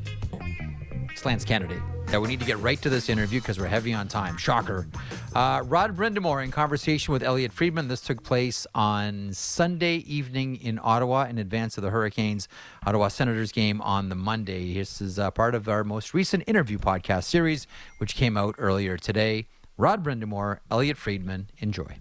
Lance 1.24 1.46
Kennedy, 1.46 1.80
that 2.08 2.20
we 2.20 2.28
need 2.28 2.40
to 2.40 2.48
get 2.48 2.58
right 2.58 2.82
to 2.82 2.90
this 2.90 3.08
interview 3.08 3.40
because 3.40 3.60
we're 3.60 3.68
heavy 3.68 3.94
on 3.94 4.08
time. 4.08 4.36
Shocker. 4.36 4.88
Uh, 5.36 5.62
Rod 5.64 5.96
Brind'Amour 5.96 6.44
in 6.44 6.50
conversation 6.50 7.12
with 7.12 7.22
Elliot 7.22 7.54
Friedman. 7.54 7.88
This 7.88 8.02
took 8.02 8.24
place 8.24 8.66
on 8.74 9.32
Sunday 9.32 9.98
evening 9.98 10.56
in 10.56 10.80
Ottawa 10.82 11.26
in 11.26 11.38
advance 11.38 11.78
of 11.78 11.84
the 11.84 11.92
Hurricanes 11.92 12.48
Ottawa 12.84 13.10
Senators 13.10 13.52
game 13.52 13.80
on 13.82 14.10
the 14.10 14.16
Monday. 14.16 14.74
This 14.74 15.02
is 15.02 15.20
uh, 15.20 15.30
part 15.30 15.54
of 15.54 15.70
our 15.70 15.84
most 15.84 16.16
recent 16.16 16.46
interview 16.48 16.80
podcast 16.80 17.26
series, 17.26 17.68
which 18.00 18.16
came 18.16 18.36
out 18.38 18.56
earlier 18.58 18.98
today. 18.98 19.46
Rod 19.78 20.04
Brind'Amour, 20.04 20.62
Elliot 20.72 20.98
Friedman. 20.98 21.52
Enjoy. 21.60 21.96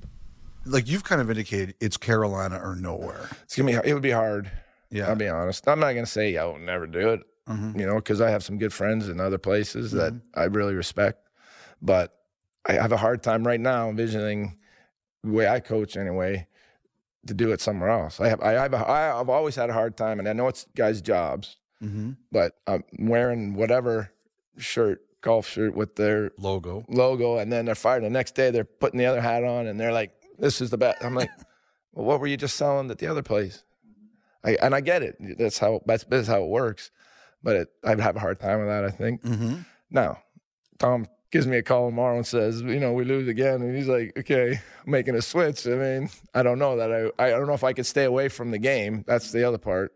Like 0.65 0.89
you've 0.89 1.05
kind 1.05 1.21
of 1.21 1.31
indicated, 1.31 1.75
it's 1.81 1.97
Carolina 1.97 2.61
or 2.63 2.77
nowhere. 2.77 3.29
It's 3.45 3.57
gonna 3.57 3.81
be. 3.83 3.89
It 3.89 3.95
would 3.95 4.03
be 4.03 4.11
hard. 4.11 4.51
Yeah. 4.91 5.09
I'll 5.09 5.17
be 5.17 5.29
honest. 5.29 5.67
I'm 5.69 5.81
not 5.81 5.93
gonna 5.93 6.07
say 6.07 6.37
I 6.37 6.45
will 6.45 6.59
never 6.59 6.87
do 6.87 7.11
it. 7.11 7.21
Mhm. 7.49 7.79
You 7.81 7.87
know, 7.87 7.95
because 7.97 8.21
I 8.21 8.31
have 8.31 8.43
some 8.45 8.59
good 8.59 8.73
friends 8.73 9.09
in 9.09 9.21
other 9.21 9.39
places 9.39 9.93
that 9.93 10.13
Mm-hmm. 10.13 10.41
I 10.41 10.45
really 10.45 10.75
respect, 10.75 11.27
but 11.81 12.15
I 12.67 12.73
have 12.75 12.93
a 12.93 12.97
hard 12.99 13.23
time 13.23 13.47
right 13.47 13.61
now 13.61 13.89
envisioning 13.89 14.59
the 15.25 15.31
way 15.33 15.49
I 15.49 15.61
coach 15.61 15.97
anyway 15.97 16.47
to 17.27 17.33
do 17.35 17.51
it 17.53 17.61
somewhere 17.61 17.89
else. 17.91 18.21
I 18.21 18.29
have. 18.29 18.41
I 18.43 18.53
have. 18.53 18.75
A, 18.75 18.77
I, 18.79 19.19
I've 19.21 19.29
always 19.31 19.57
had 19.57 19.71
a 19.71 19.73
hard 19.73 19.97
time, 19.97 20.19
and 20.19 20.29
I 20.29 20.33
know 20.35 20.49
it's 20.49 20.67
guys' 20.77 21.01
jobs, 21.01 21.57
Mm-hmm. 21.83 22.13
but 22.33 22.59
I'm 22.67 22.83
wearing 22.99 23.55
whatever 23.55 24.11
shirt, 24.59 25.01
golf 25.21 25.47
shirt 25.49 25.75
with 25.75 25.95
their 25.97 26.33
Logo. 26.37 26.85
logo, 26.89 27.39
and 27.39 27.53
then 27.53 27.65
they're 27.67 27.75
fired. 27.75 28.03
The 28.03 28.11
next 28.11 28.35
day, 28.35 28.51
they're 28.51 28.65
putting 28.65 28.99
the 28.99 29.07
other 29.07 29.21
hat 29.21 29.45
on, 29.45 29.67
and 29.69 29.79
they're 29.79 29.93
like, 29.93 30.13
"This 30.39 30.61
is 30.61 30.71
the 30.71 30.79
best." 30.79 31.05
I'm 31.05 31.15
like, 31.15 31.31
"Well, 31.93 32.07
what 32.07 32.21
were 32.21 32.27
you 32.27 32.37
just 32.37 32.57
selling 32.57 32.91
at 32.91 32.99
the 32.99 33.07
other 33.07 33.23
place?" 33.23 33.65
I, 34.45 34.57
and 34.63 34.75
I 34.75 34.81
get 34.81 35.03
it. 35.03 35.17
That's 35.39 35.59
how 35.59 35.81
that's, 35.87 36.05
that's 36.05 36.29
how 36.29 36.43
it 36.43 36.49
works. 36.49 36.91
But 37.43 37.57
it, 37.57 37.69
I'd 37.85 38.01
have 38.01 38.17
a 38.17 38.21
hard 38.21 38.41
time 38.41 38.61
with 38.61 38.69
that. 38.69 38.85
I 38.85 38.91
think. 38.91 39.23
Mm-hmm. 39.23 39.61
Now, 39.91 40.23
Tom 40.79 41.07
gives 41.31 41.47
me 41.47 41.59
a 41.59 41.63
call 41.63 41.89
tomorrow 41.89 42.17
and 42.17 42.27
says, 42.27 42.63
"You 42.63 42.81
know, 42.81 42.93
we 42.93 43.05
lose 43.05 43.29
again," 43.29 43.63
and 43.63 43.77
he's 43.77 43.89
like, 43.89 44.13
"Okay, 44.19 44.61
making 44.87 45.15
a 45.15 45.23
switch." 45.23 45.67
I 45.67 45.71
mean, 45.71 46.11
I 46.35 46.43
don't 46.43 46.59
know 46.59 46.77
that 46.77 47.13
I 47.19 47.27
I 47.27 47.31
don't 47.31 47.47
know 47.47 47.55
if 47.55 47.65
I 47.65 47.73
could 47.73 47.87
stay 47.87 48.05
away 48.05 48.29
from 48.29 48.51
the 48.51 48.59
game. 48.59 49.05
That's 49.07 49.33
the 49.33 49.45
other 49.45 49.59
part. 49.59 49.93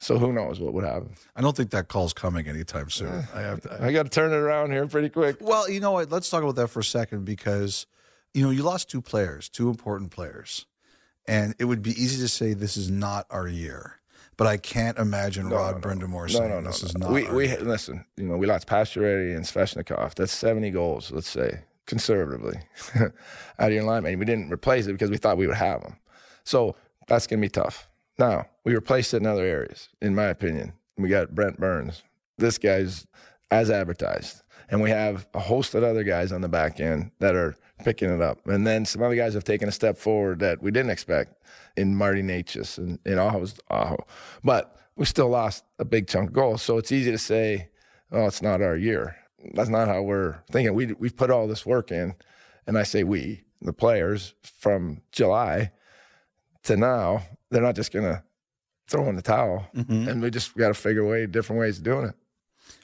So 0.00 0.18
who 0.18 0.32
knows 0.32 0.60
what 0.60 0.74
would 0.74 0.84
happen? 0.84 1.14
I 1.34 1.40
don't 1.40 1.56
think 1.56 1.70
that 1.70 1.88
call's 1.88 2.12
coming 2.12 2.46
anytime 2.46 2.90
soon. 2.90 3.26
I 3.34 3.40
have 3.40 3.60
to. 3.62 3.82
I 3.82 3.92
got 3.92 4.02
to 4.02 4.08
turn 4.10 4.32
it 4.32 4.36
around 4.36 4.72
here 4.72 4.86
pretty 4.86 5.08
quick. 5.08 5.38
Well, 5.40 5.70
you 5.70 5.80
know 5.80 5.92
what? 5.92 6.10
Let's 6.10 6.28
talk 6.28 6.42
about 6.42 6.56
that 6.56 6.68
for 6.68 6.80
a 6.80 6.84
second 6.84 7.24
because, 7.24 7.86
you 8.34 8.42
know, 8.44 8.50
you 8.50 8.62
lost 8.62 8.90
two 8.90 9.00
players, 9.00 9.48
two 9.48 9.70
important 9.70 10.10
players, 10.10 10.66
and 11.26 11.54
it 11.58 11.64
would 11.64 11.82
be 11.82 11.90
easy 11.92 12.20
to 12.20 12.28
say 12.28 12.52
this 12.52 12.76
is 12.76 12.90
not 12.90 13.26
our 13.30 13.48
year. 13.48 14.00
But 14.36 14.48
I 14.48 14.56
can't 14.56 14.98
imagine 14.98 15.48
No, 15.48 15.54
Rod 15.56 15.76
no, 15.76 15.80
Brind'Amour 15.80 16.22
No, 16.22 16.26
saying 16.26 16.50
no, 16.50 16.58
no, 16.60 16.66
this 16.66 16.82
no. 16.82 16.86
is 16.88 16.98
not. 16.98 17.12
We 17.12 17.30
we 17.30 17.46
year. 17.48 17.60
listen. 17.60 18.04
You 18.16 18.24
know, 18.24 18.36
we 18.36 18.46
lost 18.48 18.66
Pacioretty 18.66 19.36
and 19.36 19.44
Svechnikov. 19.44 20.14
That's 20.16 20.32
seventy 20.32 20.70
goals. 20.70 21.12
Let's 21.12 21.28
say 21.28 21.60
conservatively 21.86 22.58
out 23.00 23.12
of 23.58 23.72
your 23.72 23.84
line. 23.84 24.04
And 24.06 24.18
we 24.18 24.24
didn't 24.24 24.50
replace 24.52 24.86
it 24.86 24.92
because 24.92 25.10
we 25.10 25.18
thought 25.18 25.36
we 25.36 25.46
would 25.46 25.54
have 25.56 25.82
them. 25.82 25.96
So 26.42 26.74
that's 27.06 27.28
gonna 27.28 27.40
be 27.42 27.48
tough. 27.48 27.88
Now 28.18 28.46
we 28.64 28.74
replaced 28.74 29.14
it 29.14 29.18
in 29.18 29.26
other 29.26 29.44
areas. 29.44 29.88
In 30.02 30.16
my 30.16 30.24
opinion, 30.24 30.72
we 30.98 31.08
got 31.08 31.32
Brent 31.34 31.60
Burns. 31.60 32.02
This 32.36 32.58
guy's 32.58 33.06
as 33.52 33.70
advertised, 33.70 34.42
and 34.68 34.82
we 34.82 34.90
have 34.90 35.28
a 35.34 35.38
host 35.40 35.76
of 35.76 35.84
other 35.84 36.02
guys 36.02 36.32
on 36.32 36.40
the 36.40 36.48
back 36.48 36.80
end 36.80 37.12
that 37.20 37.36
are 37.36 37.54
picking 37.82 38.10
it 38.10 38.20
up. 38.20 38.46
And 38.46 38.66
then 38.66 38.84
some 38.84 39.02
other 39.02 39.16
guys 39.16 39.34
have 39.34 39.44
taken 39.44 39.68
a 39.68 39.72
step 39.72 39.96
forward 39.96 40.38
that 40.40 40.62
we 40.62 40.70
didn't 40.70 40.90
expect 40.90 41.42
in 41.76 41.96
Marty 41.96 42.22
Necas 42.22 42.78
and 42.78 42.98
in 43.04 43.18
Aho's 43.18 43.58
Aho. 43.70 43.96
But 44.42 44.76
we 44.96 45.04
still 45.04 45.28
lost 45.28 45.64
a 45.78 45.84
big 45.84 46.06
chunk 46.06 46.28
of 46.28 46.34
goals. 46.34 46.62
So 46.62 46.78
it's 46.78 46.92
easy 46.92 47.10
to 47.10 47.18
say, 47.18 47.68
oh, 48.12 48.26
it's 48.26 48.42
not 48.42 48.62
our 48.62 48.76
year. 48.76 49.16
That's 49.54 49.68
not 49.68 49.88
how 49.88 50.02
we're 50.02 50.38
thinking. 50.50 50.74
We, 50.74 50.92
we've 50.94 51.16
put 51.16 51.30
all 51.30 51.46
this 51.48 51.66
work 51.66 51.90
in. 51.90 52.14
And 52.66 52.78
I 52.78 52.84
say 52.84 53.02
we, 53.04 53.42
the 53.60 53.72
players, 53.72 54.34
from 54.42 55.02
July 55.12 55.72
to 56.62 56.76
now, 56.76 57.22
they're 57.50 57.60
not 57.62 57.74
just 57.76 57.92
going 57.92 58.06
to 58.06 58.22
throw 58.88 59.08
in 59.08 59.16
the 59.16 59.22
towel. 59.22 59.66
Mhm. 59.74 60.08
And 60.08 60.22
we 60.22 60.30
just 60.30 60.56
got 60.56 60.68
to 60.68 60.74
figure 60.74 61.04
way 61.04 61.26
different 61.26 61.60
ways 61.60 61.78
of 61.78 61.84
doing 61.84 62.06
it. 62.06 62.14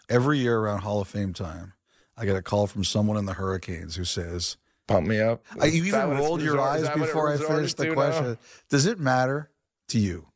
Every 0.08 0.38
year 0.38 0.58
around 0.58 0.80
Hall 0.80 1.00
of 1.00 1.08
Fame 1.08 1.32
time, 1.32 1.74
I 2.16 2.24
get 2.26 2.36
a 2.36 2.42
call 2.42 2.66
from 2.66 2.84
someone 2.84 3.16
in 3.16 3.26
the 3.26 3.34
Hurricanes 3.34 3.96
who 3.96 4.04
says, 4.04 4.56
Pump 4.90 5.06
me 5.06 5.20
up. 5.20 5.44
I, 5.60 5.66
"You 5.66 5.84
even 5.84 6.10
rolled 6.10 6.42
your 6.42 6.60
eyes 6.60 6.82
that 6.82 6.96
what 6.96 7.04
it 7.04 7.06
before 7.06 7.32
I 7.32 7.36
finished 7.36 7.76
the 7.76 7.84
to 7.84 7.88
now? 7.90 7.94
question." 7.94 8.38
Does 8.68 8.86
it 8.86 8.98
matter 8.98 9.50
to 9.88 9.98
you? 9.98 10.26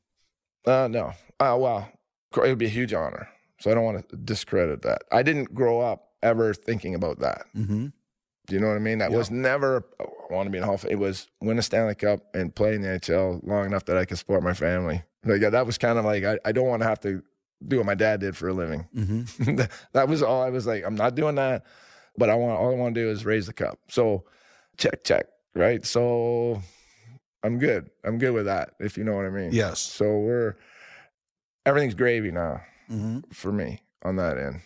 Uh, 0.67 0.89
no. 0.91 1.13
Uh, 1.41 1.57
well, 1.59 1.91
it 2.37 2.41
would 2.41 2.59
be 2.59 2.67
a 2.67 2.71
huge 2.71 2.93
honor. 2.95 3.29
So 3.61 3.71
I 3.71 3.75
don't 3.75 3.85
want 3.85 4.09
to 4.09 4.17
discredit 4.17 4.83
that. 4.83 5.03
I 5.13 5.23
didn't 5.23 5.55
grow 5.55 5.81
up 5.81 6.09
ever 6.23 6.55
thinking 6.55 6.95
about 6.95 7.21
that. 7.21 7.45
Mm-hmm. 7.57 7.87
Do 8.47 8.55
you 8.55 8.61
know 8.61 8.69
what 8.69 8.77
I 8.77 8.81
mean? 8.81 8.99
That 8.99 9.11
Yeah. 9.11 9.17
was 9.17 9.31
never, 9.31 9.85
oh, 10.01 10.13
I 10.31 10.35
want 10.35 10.47
to 10.47 10.51
be 10.51 10.59
in 10.59 10.65
Hall 10.65 10.75
of 10.75 10.83
Fame. 10.83 10.93
It 10.93 10.99
was 10.99 11.29
win 11.41 11.59
a 11.59 11.63
Stanley 11.63 11.95
Cup 11.95 12.21
and 12.35 12.55
play 12.55 12.75
in 12.75 12.83
the 12.83 12.89
NHL 12.89 13.41
long 13.47 13.65
enough 13.67 13.85
that 13.87 13.97
I 13.97 14.05
could 14.05 14.19
support 14.19 14.43
my 14.43 14.53
family. 14.55 15.03
Like, 15.25 15.41
that 15.41 15.65
was 15.67 15.79
kind 15.79 15.99
of 15.99 16.05
like, 16.05 16.25
I, 16.25 16.39
I 16.45 16.53
don't 16.53 16.67
want 16.67 16.83
to 16.83 16.89
have 16.89 17.01
to 17.01 17.23
do 17.67 17.79
what 17.79 17.87
my 17.87 17.95
dad 17.95 18.21
did 18.21 18.37
for 18.37 18.49
a 18.49 18.53
living. 18.53 18.87
Mm-hmm. 18.95 19.61
that 19.93 20.09
was 20.09 20.23
all 20.23 20.43
I 20.43 20.51
was 20.51 20.67
like, 20.67 20.85
I'm 20.85 20.95
not 20.97 21.15
doing 21.15 21.37
that. 21.37 21.65
But 22.19 22.29
I 22.31 22.35
want, 22.35 22.59
all 22.61 22.71
I 22.71 22.75
want 22.75 22.95
to 22.95 23.01
do 23.03 23.09
is 23.11 23.25
raise 23.25 23.47
the 23.47 23.53
cup. 23.55 23.79
So 23.89 24.25
check, 24.77 25.05
check, 25.05 25.27
right? 25.55 25.85
So 25.85 26.63
I'm 27.43 27.59
good. 27.59 27.91
I'm 28.05 28.19
good 28.19 28.33
with 28.33 28.47
that, 28.47 28.71
if 28.81 28.97
you 28.97 29.05
know 29.05 29.15
what 29.17 29.27
I 29.27 29.31
mean. 29.31 29.51
Yes. 29.53 29.81
So 29.81 30.19
we're, 30.19 30.57
everything's 31.67 31.95
gravy 31.95 32.31
now 32.31 32.61
Mm-hmm. 32.91 33.21
for 33.33 33.51
me 33.51 33.81
on 34.03 34.17
that 34.17 34.37
end. 34.37 34.61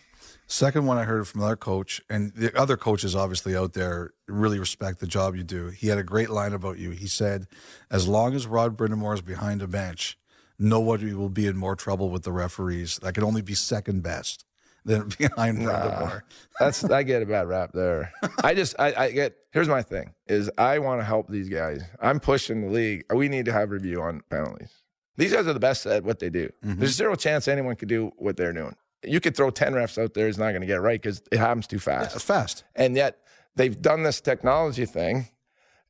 Second 0.45 0.85
one 0.87 0.97
I 0.97 1.03
heard 1.03 1.25
from 1.27 1.39
another 1.41 1.55
coach, 1.55 2.01
and 2.09 2.33
the 2.33 2.53
other 2.59 2.75
coaches 2.75 3.15
obviously 3.15 3.55
out 3.55 3.73
there 3.73 4.13
really 4.27 4.59
respect 4.59 4.99
the 4.99 5.07
job 5.07 5.35
you 5.35 5.43
do. 5.43 5.67
He 5.67 5.87
had 5.87 5.97
a 5.97 6.03
great 6.03 6.29
line 6.29 6.51
about 6.53 6.79
you. 6.79 6.89
He 6.89 7.07
said, 7.07 7.47
"As 7.89 8.07
long 8.07 8.33
as 8.35 8.45
Rod 8.47 8.75
Brind'Amour 8.75 9.13
is 9.13 9.21
behind 9.21 9.61
a 9.61 9.67
bench, 9.67 10.17
nobody 10.57 11.13
will 11.13 11.29
be 11.29 11.45
in 11.47 11.55
more 11.55 11.75
trouble 11.75 12.09
with 12.09 12.23
the 12.23 12.31
referees. 12.33 12.97
That 13.01 13.13
can 13.13 13.23
only 13.23 13.41
be 13.43 13.53
second 13.53 14.01
best 14.03 14.43
than 14.89 15.07
behind 15.17 15.59
Brind'Amour." 15.59 16.21
That's 16.59 16.83
I 16.83 17.03
get 17.03 17.21
a 17.21 17.25
bad 17.25 17.47
rap 17.47 17.71
there. 17.73 18.11
I 18.43 18.53
just 18.53 18.75
I, 18.79 18.93
I 18.93 19.11
get 19.11 19.35
here's 19.51 19.69
my 19.69 19.81
thing 19.81 20.13
is 20.27 20.49
I 20.57 20.79
want 20.79 21.01
to 21.01 21.05
help 21.05 21.29
these 21.29 21.49
guys. 21.49 21.83
I'm 22.01 22.19
pushing 22.19 22.61
the 22.61 22.69
league. 22.69 23.05
We 23.13 23.29
need 23.29 23.45
to 23.45 23.53
have 23.53 23.71
review 23.71 24.01
on 24.01 24.21
penalties. 24.29 24.71
These 25.17 25.33
guys 25.33 25.47
are 25.47 25.53
the 25.53 25.59
best 25.59 25.85
at 25.85 26.03
what 26.03 26.19
they 26.19 26.29
do. 26.29 26.49
Mm-hmm. 26.65 26.79
There's 26.79 26.95
zero 26.95 27.15
chance 27.15 27.47
anyone 27.47 27.75
could 27.75 27.89
do 27.89 28.11
what 28.17 28.37
they're 28.37 28.53
doing. 28.53 28.75
You 29.03 29.19
could 29.19 29.35
throw 29.35 29.49
ten 29.49 29.73
refs 29.73 30.01
out 30.01 30.13
there; 30.13 30.27
it's 30.27 30.37
not 30.37 30.49
going 30.49 30.61
to 30.61 30.67
get 30.67 30.77
it 30.77 30.81
right 30.81 31.01
because 31.01 31.21
it 31.31 31.39
happens 31.39 31.67
too 31.67 31.79
fast. 31.79 32.13
That's 32.13 32.23
fast. 32.23 32.63
And 32.75 32.95
yet 32.95 33.19
they've 33.55 33.81
done 33.81 34.03
this 34.03 34.21
technology 34.21 34.85
thing 34.85 35.29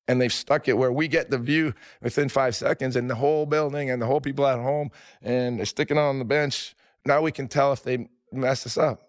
and 0.10 0.20
they've 0.20 0.34
stuck 0.34 0.68
it 0.68 0.76
where 0.76 0.92
we 0.92 1.08
get 1.08 1.30
the 1.30 1.38
view 1.38 1.74
within 2.02 2.30
five 2.30 2.56
seconds 2.56 2.96
and 2.96 3.08
the 3.08 3.16
whole 3.16 3.46
building 3.46 3.92
and 3.92 4.02
the 4.02 4.08
whole 4.08 4.20
people 4.20 4.46
at 4.48 4.58
home 4.58 4.90
and 5.22 5.60
they're 5.60 5.68
sticking 5.68 6.00
on 6.00 6.18
the 6.18 6.26
bench. 6.26 6.76
Now 7.06 7.22
we 7.22 7.32
can 7.32 7.48
tell 7.48 7.72
if 7.72 7.84
they 7.84 8.10
messed 8.32 8.63
this 8.65 8.78
up. 8.78 9.04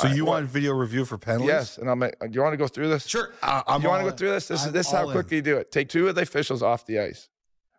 So 0.00 0.08
you 0.08 0.24
what- 0.24 0.32
want 0.32 0.46
video 0.46 0.72
review 0.72 1.04
for 1.04 1.16
penalties? 1.18 1.48
Yes. 1.48 1.78
And 1.78 1.88
I'm 1.88 2.00
like, 2.00 2.18
do 2.18 2.28
you 2.32 2.40
want 2.42 2.52
to 2.54 2.56
go 2.56 2.66
through 2.66 2.88
this? 2.88 3.06
Sure. 3.06 3.30
I, 3.42 3.62
I'm 3.68 3.82
you 3.82 3.88
want 3.88 4.04
to 4.04 4.10
go 4.10 4.16
through 4.16 4.30
this? 4.30 4.48
This 4.48 4.60
is 4.62 4.66
I'm 4.66 4.72
this 4.72 4.86
is 4.86 4.92
how 4.92 5.02
all 5.02 5.10
in. 5.10 5.12
quickly 5.14 5.36
you 5.36 5.42
do 5.42 5.56
it. 5.58 5.70
Take 5.70 5.88
two 5.88 6.08
of 6.08 6.14
the 6.16 6.22
officials 6.22 6.62
off 6.62 6.86
the 6.86 6.98
ice. 6.98 7.28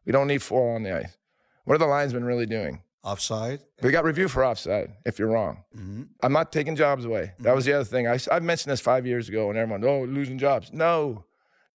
We 0.05 0.13
don't 0.13 0.27
need 0.27 0.41
four 0.41 0.75
on 0.75 0.83
the 0.83 0.95
ice. 0.95 1.17
What 1.65 1.75
are 1.75 1.79
the 1.79 1.87
linesmen 1.87 2.23
really 2.23 2.45
doing? 2.45 2.81
offside. 3.03 3.61
We 3.81 3.91
got 3.91 4.03
review 4.03 4.27
for 4.27 4.43
offside 4.43 4.91
if 5.05 5.17
you're 5.17 5.29
wrong. 5.29 5.63
Mm-hmm. 5.73 6.03
I'm 6.21 6.33
not 6.33 6.51
taking 6.51 6.75
jobs 6.75 7.05
away. 7.05 7.31
That 7.39 7.55
was 7.55 7.63
the 7.63 7.71
other 7.71 7.85
thing. 7.85 8.05
I, 8.05 8.17
I 8.29 8.39
mentioned 8.41 8.69
this 8.71 8.81
five 8.81 9.05
years 9.07 9.29
ago, 9.29 9.49
and 9.49 9.57
everyone, 9.57 9.81
oh, 9.85 10.03
losing 10.03 10.37
jobs. 10.37 10.73
No, 10.73 11.23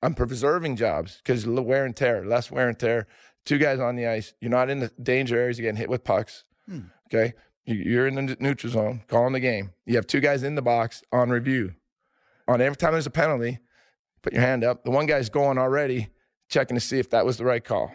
I'm 0.02 0.14
preserving 0.14 0.76
jobs 0.76 1.22
because 1.24 1.46
wear 1.46 1.86
and 1.86 1.96
tear, 1.96 2.22
less 2.26 2.50
wear 2.50 2.68
and 2.68 2.78
tear. 2.78 3.06
Two 3.46 3.56
guys 3.56 3.80
on 3.80 3.96
the 3.96 4.06
ice. 4.08 4.34
You're 4.40 4.50
not 4.50 4.68
in 4.68 4.80
the 4.80 4.88
danger 5.02 5.38
areas. 5.38 5.58
You're 5.58 5.64
getting 5.68 5.78
hit 5.78 5.88
with 5.88 6.04
pucks. 6.04 6.44
Okay, 7.06 7.26
You- 7.26 7.32
you're 7.64 8.06
in 8.06 8.14
the 8.14 8.36
neutral 8.40 8.72
zone, 8.72 9.02
calling 9.08 9.32
the 9.32 9.40
game. 9.40 9.72
You 9.86 9.96
have 9.96 10.06
two 10.06 10.20
guys 10.20 10.42
in 10.42 10.54
the 10.54 10.62
box 10.62 11.02
on 11.12 11.30
review. 11.30 11.74
On 12.48 12.60
every 12.60 12.76
time 12.76 12.92
there's 12.92 13.06
a 13.06 13.10
penalty, 13.10 13.58
put 14.22 14.32
your 14.32 14.42
hand 14.42 14.64
up. 14.64 14.84
The 14.84 14.90
one 14.90 15.06
guy's 15.06 15.28
going 15.28 15.58
already, 15.58 16.08
checking 16.48 16.76
to 16.76 16.80
see 16.80 16.98
if 16.98 17.10
that 17.10 17.24
was 17.24 17.36
the 17.36 17.44
right 17.44 17.64
call. 17.64 17.92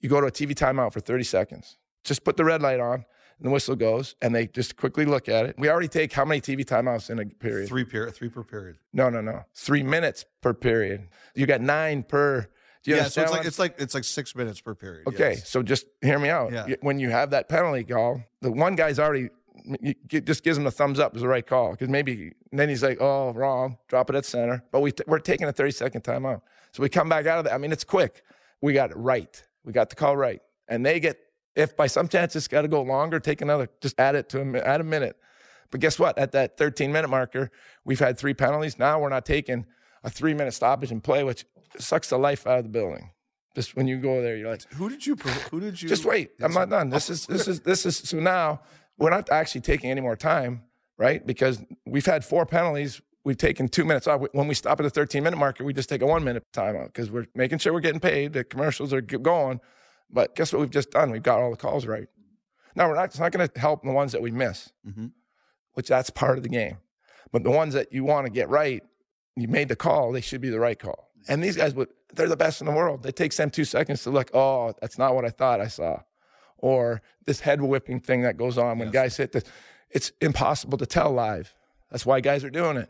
You 0.00 0.08
go 0.08 0.20
to 0.20 0.26
a 0.26 0.32
TV 0.32 0.54
timeout 0.54 0.92
for 0.92 1.00
30 1.00 1.24
seconds. 1.24 1.78
Just 2.04 2.24
put 2.24 2.36
the 2.36 2.44
red 2.44 2.60
light 2.60 2.80
on, 2.80 2.94
and 2.94 3.46
the 3.46 3.50
whistle 3.50 3.76
goes, 3.76 4.16
and 4.20 4.34
they 4.34 4.48
just 4.48 4.76
quickly 4.76 5.04
look 5.04 5.28
at 5.28 5.46
it. 5.46 5.54
We 5.58 5.70
already 5.70 5.88
take 5.88 6.12
how 6.12 6.24
many 6.24 6.40
TV 6.40 6.64
timeouts 6.64 7.08
in 7.08 7.18
a 7.20 7.24
period? 7.26 7.68
Three 7.68 7.84
per 7.84 8.10
three 8.10 8.28
per 8.28 8.42
period. 8.42 8.78
No, 8.92 9.08
no, 9.08 9.20
no. 9.20 9.44
Three 9.54 9.82
minutes 9.82 10.24
per 10.42 10.52
period. 10.52 11.08
You 11.34 11.46
got 11.46 11.60
nine 11.60 12.02
per. 12.02 12.48
Do 12.82 12.90
you 12.90 12.96
yeah, 12.96 13.04
so 13.04 13.22
it's 13.22 13.30
like 13.30 13.46
it's 13.46 13.58
like 13.58 13.74
it's 13.78 13.94
like 13.94 14.04
six 14.04 14.34
minutes 14.34 14.60
per 14.60 14.74
period. 14.74 15.06
Okay, 15.06 15.34
yes. 15.34 15.48
so 15.48 15.62
just 15.62 15.86
hear 16.00 16.18
me 16.18 16.28
out. 16.28 16.52
Yeah. 16.52 16.74
When 16.80 16.98
you 16.98 17.10
have 17.10 17.30
that 17.30 17.48
penalty 17.48 17.84
call, 17.84 18.22
the 18.40 18.50
one 18.50 18.74
guy's 18.74 18.98
already 18.98 19.30
just 20.08 20.42
gives 20.42 20.58
him 20.58 20.66
a 20.66 20.70
thumbs 20.70 20.98
up 20.98 21.14
is 21.14 21.22
the 21.22 21.28
right 21.28 21.46
call 21.46 21.72
because 21.72 21.88
maybe 21.88 22.32
then 22.50 22.68
he's 22.68 22.82
like, 22.82 22.98
oh, 23.00 23.32
wrong, 23.32 23.78
drop 23.86 24.10
it 24.10 24.16
at 24.16 24.24
center. 24.24 24.64
But 24.72 24.80
we 24.80 24.90
t- 24.90 25.04
we're 25.06 25.20
taking 25.20 25.46
a 25.46 25.52
30 25.52 25.70
second 25.70 26.02
timeout, 26.02 26.42
so 26.72 26.82
we 26.82 26.88
come 26.88 27.08
back 27.08 27.26
out 27.26 27.38
of 27.38 27.44
that. 27.44 27.54
I 27.54 27.58
mean, 27.58 27.70
it's 27.70 27.84
quick. 27.84 28.22
We 28.60 28.72
got 28.72 28.90
it 28.90 28.96
right. 28.96 29.42
We 29.64 29.72
got 29.72 29.88
the 29.90 29.96
call 29.96 30.16
right, 30.16 30.42
and 30.68 30.84
they 30.84 30.98
get 30.98 31.18
if 31.54 31.76
by 31.76 31.86
some 31.86 32.08
chance 32.08 32.34
it's 32.34 32.48
got 32.48 32.62
to 32.62 32.68
go 32.68 32.82
longer, 32.82 33.20
take 33.20 33.40
another, 33.42 33.68
just 33.80 33.98
add 34.00 34.14
it 34.14 34.28
to 34.30 34.40
a, 34.40 34.58
add 34.60 34.80
a 34.80 34.84
minute. 34.84 35.16
But 35.70 35.80
guess 35.80 35.98
what? 35.98 36.18
At 36.18 36.32
that 36.32 36.56
13 36.58 36.92
minute 36.92 37.08
marker, 37.08 37.50
we've 37.84 38.00
had 38.00 38.18
three 38.18 38.34
penalties. 38.34 38.78
Now 38.78 39.00
we're 39.00 39.08
not 39.08 39.24
taking 39.24 39.66
a 40.04 40.10
three 40.10 40.34
minute 40.34 40.54
stoppage 40.54 40.90
and 40.90 41.02
play, 41.02 41.24
which 41.24 41.44
sucks 41.78 42.08
the 42.10 42.18
life 42.18 42.46
out 42.46 42.58
of 42.58 42.64
the 42.64 42.70
building. 42.70 43.10
Just 43.54 43.76
when 43.76 43.86
you 43.86 43.98
go 43.98 44.22
there, 44.22 44.36
you're 44.36 44.50
like, 44.50 44.62
Who 44.74 44.88
did 44.88 45.04
you? 45.06 45.14
Who 45.50 45.60
did 45.60 45.80
you? 45.80 45.88
just 45.88 46.04
wait. 46.04 46.30
I'm 46.40 46.52
not 46.54 46.70
done. 46.70 46.88
This 46.90 47.10
is 47.10 47.26
this 47.26 47.46
is 47.48 47.60
this 47.60 47.84
is 47.86 47.96
so 47.98 48.18
now 48.18 48.60
we're 48.98 49.10
not 49.10 49.30
actually 49.30 49.60
taking 49.60 49.90
any 49.90 50.00
more 50.00 50.16
time, 50.16 50.62
right? 50.98 51.26
Because 51.26 51.62
we've 51.86 52.06
had 52.06 52.24
four 52.24 52.46
penalties. 52.46 53.00
We've 53.24 53.36
taken 53.36 53.68
two 53.68 53.84
minutes 53.84 54.06
off. 54.06 54.22
When 54.32 54.48
we 54.48 54.54
stop 54.54 54.80
at 54.80 54.82
the 54.84 54.90
13 54.90 55.22
minute 55.22 55.36
marker, 55.36 55.64
we 55.64 55.72
just 55.72 55.88
take 55.88 56.02
a 56.02 56.06
one 56.06 56.24
minute 56.24 56.44
timeout 56.54 56.86
because 56.86 57.10
we're 57.10 57.26
making 57.34 57.58
sure 57.58 57.72
we're 57.72 57.80
getting 57.80 58.00
paid. 58.00 58.32
The 58.32 58.42
commercials 58.44 58.92
are 58.92 59.00
going. 59.02 59.60
But 60.10 60.34
guess 60.34 60.52
what 60.52 60.60
we've 60.60 60.70
just 60.70 60.90
done? 60.90 61.10
We've 61.10 61.22
got 61.22 61.38
all 61.40 61.50
the 61.50 61.56
calls 61.56 61.86
right. 61.86 62.08
Now 62.74 62.88
we're 62.88 62.94
not. 62.96 63.04
It's 63.06 63.18
not 63.20 63.32
going 63.32 63.46
to 63.48 63.60
help 63.60 63.82
the 63.84 63.92
ones 63.92 64.12
that 64.12 64.22
we 64.22 64.30
miss, 64.30 64.72
Mhm. 64.88 65.12
which 65.74 65.88
that's 65.88 66.10
part 66.10 66.36
of 66.38 66.42
the 66.42 66.48
game. 66.48 66.78
But 67.32 67.44
the 67.44 67.50
ones 67.50 67.74
that 67.74 67.92
you 67.92 68.02
want 68.04 68.26
to 68.26 68.32
get 68.32 68.48
right, 68.48 68.82
you 69.36 69.46
made 69.46 69.68
the 69.68 69.76
call. 69.76 70.10
They 70.12 70.20
should 70.20 70.40
be 70.40 70.50
the 70.50 70.58
right 70.60 70.78
call. 70.78 71.11
And 71.28 71.42
these 71.42 71.56
guys 71.56 71.74
would. 71.74 71.88
They're 72.14 72.28
the 72.28 72.36
best 72.36 72.60
in 72.60 72.66
the 72.66 72.72
world. 72.72 73.06
It 73.06 73.16
takes 73.16 73.36
them 73.36 73.50
two 73.50 73.64
seconds 73.64 74.02
to 74.02 74.10
look. 74.10 74.30
Oh, 74.34 74.74
that's 74.80 74.98
not 74.98 75.14
what 75.14 75.24
I 75.24 75.30
thought 75.30 75.60
I 75.60 75.68
saw 75.68 76.00
or 76.62 77.02
this 77.26 77.40
head 77.40 77.60
whipping 77.60 78.00
thing 78.00 78.22
that 78.22 78.38
goes 78.38 78.56
on 78.56 78.78
when 78.78 78.90
guys 78.90 79.16
hit 79.16 79.32
this. 79.32 79.44
It's 79.90 80.12
impossible 80.22 80.78
to 80.78 80.86
tell 80.86 81.12
live. 81.12 81.54
That's 81.90 82.06
why 82.06 82.20
guys 82.20 82.42
are 82.44 82.50
doing 82.50 82.78
it. 82.78 82.88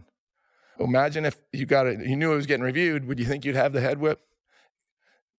Imagine 0.79 1.25
if 1.25 1.37
you 1.53 1.67
got 1.67 1.87
it, 1.87 2.07
you 2.07 2.15
knew 2.15 2.33
it 2.33 2.37
was 2.37 2.47
getting 2.47 2.65
reviewed. 2.65 3.07
Would 3.07 3.19
you 3.19 3.27
think 3.27 3.45
you'd 3.45 3.57
have 3.57 3.73
the 3.73 3.81
head 3.81 3.99
whip? 3.99 4.21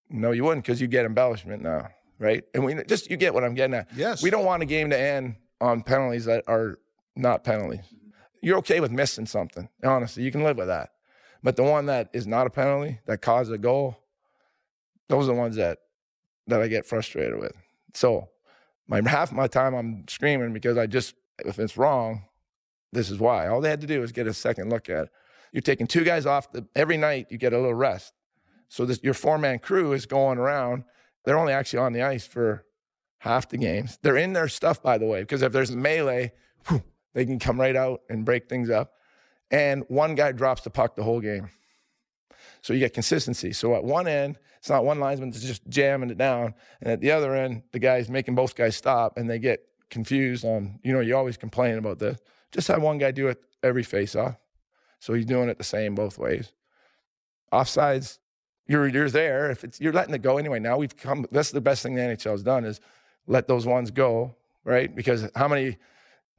No, 0.10 0.32
you 0.32 0.44
wouldn't 0.44 0.66
because 0.66 0.82
you 0.82 0.88
get 0.88 1.06
embellishment 1.06 1.64
now, 1.64 1.90
right? 2.20 2.44
And 2.54 2.66
we 2.66 2.76
just 2.84 3.10
you 3.10 3.18
get 3.18 3.34
what 3.34 3.44
I'm 3.44 3.54
getting 3.54 3.76
at. 3.76 3.88
Yes. 3.96 4.22
We 4.22 4.30
don't 4.30 4.46
want 4.46 4.62
a 4.62 4.66
game 4.66 4.90
to 4.90 5.00
end 5.00 5.36
on 5.62 5.82
penalties 5.82 6.26
that 6.26 6.44
are 6.48 6.80
not 7.16 7.44
penalties. 7.44 7.86
You're 8.42 8.58
okay 8.58 8.80
with 8.80 8.92
missing 8.92 9.26
something. 9.26 9.70
Honestly, 9.84 10.24
you 10.24 10.32
can 10.32 10.44
live 10.44 10.58
with 10.58 10.68
that. 10.68 10.90
But 11.44 11.58
the 11.58 11.64
one 11.64 11.88
that 11.88 12.10
is 12.14 12.26
not 12.26 12.48
a 12.48 12.50
penalty 12.50 13.00
that 13.06 13.22
caused 13.22 13.52
a 13.52 13.58
goal, 13.58 13.98
those 15.10 15.26
are 15.26 15.34
the 15.34 15.40
ones 15.40 15.58
that 15.58 15.80
that 16.48 16.62
I 16.62 16.68
get 16.68 16.86
frustrated 16.86 17.40
with. 17.40 17.54
So 17.94 18.30
my 18.88 19.02
half 19.08 19.32
my 19.32 19.48
time 19.48 19.74
I'm 19.74 20.08
screaming 20.08 20.54
because 20.54 20.78
I 20.78 20.88
just 20.88 21.16
if 21.40 21.60
it's 21.60 21.78
wrong, 21.78 22.24
this 22.94 23.10
is 23.10 23.20
why. 23.20 23.48
All 23.48 23.60
they 23.60 23.70
had 23.70 23.82
to 23.82 23.88
do 23.88 24.00
was 24.00 24.12
get 24.12 24.28
a 24.28 24.34
second 24.34 24.70
look 24.70 24.90
at 24.90 25.06
it. 25.06 25.10
You're 25.52 25.62
taking 25.62 25.86
two 25.86 26.04
guys 26.04 26.26
off 26.26 26.52
the, 26.52 26.66
every 26.76 26.98
night. 26.98 27.28
You 27.30 27.38
get 27.38 27.54
a 27.54 27.58
little 27.58 27.74
rest. 27.74 28.14
So 28.70 28.86
this 28.86 29.00
your 29.04 29.14
four 29.14 29.38
man 29.38 29.60
crew 29.60 29.94
is 29.94 30.06
going 30.06 30.38
around. 30.38 30.86
They're 31.26 31.38
only 31.38 31.54
actually 31.54 31.80
on 31.80 31.94
the 31.94 32.02
ice 32.02 32.26
for 32.26 32.66
half 33.20 33.50
the 33.50 33.58
games. 33.58 34.00
They're 34.02 34.18
in 34.18 34.34
their 34.34 34.48
stuff 34.48 34.82
by 34.82 34.98
the 34.98 35.06
way 35.06 35.22
because 35.22 35.42
if 35.42 35.52
there's 35.52 35.70
a 35.72 35.78
melee, 35.78 36.32
whew, 36.68 36.84
they 37.14 37.26
can 37.26 37.40
come 37.40 37.60
right 37.60 37.76
out 37.76 38.02
and 38.10 38.26
break 38.26 38.48
things 38.48 38.70
up. 38.70 38.94
And 39.54 39.86
one 39.88 40.16
guy 40.16 40.32
drops 40.32 40.63
the 40.63 40.72
puck 40.72 40.96
the 40.96 41.04
whole 41.04 41.22
game. 41.22 41.48
So 42.62 42.74
you 42.74 42.80
get 42.80 42.94
consistency. 42.94 43.54
So 43.54 43.76
at 43.76 43.84
one 43.84 44.08
end, 44.08 44.39
it's 44.58 44.70
not 44.70 44.84
one 44.84 45.00
linesman 45.00 45.30
that's 45.30 45.44
just 45.44 45.68
jamming 45.70 46.10
it 46.10 46.18
down. 46.18 46.56
And 46.82 46.92
at 46.92 47.02
the 47.02 47.12
other 47.12 47.36
end, 47.36 47.62
the 47.72 47.78
guy's 47.78 48.10
making 48.10 48.34
both 48.34 48.56
guys 48.56 48.76
stop 48.76 49.16
and 49.18 49.30
they 49.30 49.38
get 49.38 49.63
confused 49.92 50.44
on, 50.44 50.80
you 50.84 50.92
know, 50.92 51.02
you 51.02 51.16
always 51.16 51.38
complain 51.38 51.78
about 51.78 52.00
this. 52.00 52.18
Just 52.52 52.68
have 52.68 52.82
one 52.82 52.98
guy 52.98 53.12
do 53.12 53.28
it 53.28 53.39
every 53.62 53.84
face 53.84 54.16
off. 54.16 54.38
So 55.00 55.13
he's 55.13 55.26
doing 55.26 55.50
it 55.50 55.60
the 55.60 55.63
same 55.63 55.94
both 55.94 56.18
ways. 56.18 56.52
Offsides, 57.52 58.18
you're 58.66 58.88
you're 58.88 59.10
there. 59.10 59.52
If 59.52 59.63
it's 59.63 59.80
you're 59.80 59.94
letting 59.94 60.16
it 60.16 60.24
go 60.24 60.38
anyway. 60.38 60.60
Now 60.60 60.78
we've 60.78 60.96
come 60.96 61.28
that's 61.32 61.52
the 61.52 61.62
best 61.62 61.84
thing 61.84 61.94
the 61.94 62.02
NHL's 62.02 62.42
done 62.42 62.66
is 62.66 62.80
let 63.28 63.48
those 63.48 63.68
ones 63.68 63.92
go, 63.92 64.36
right? 64.63 64.94
Because 64.96 65.30
how 65.36 65.48
many 65.48 65.78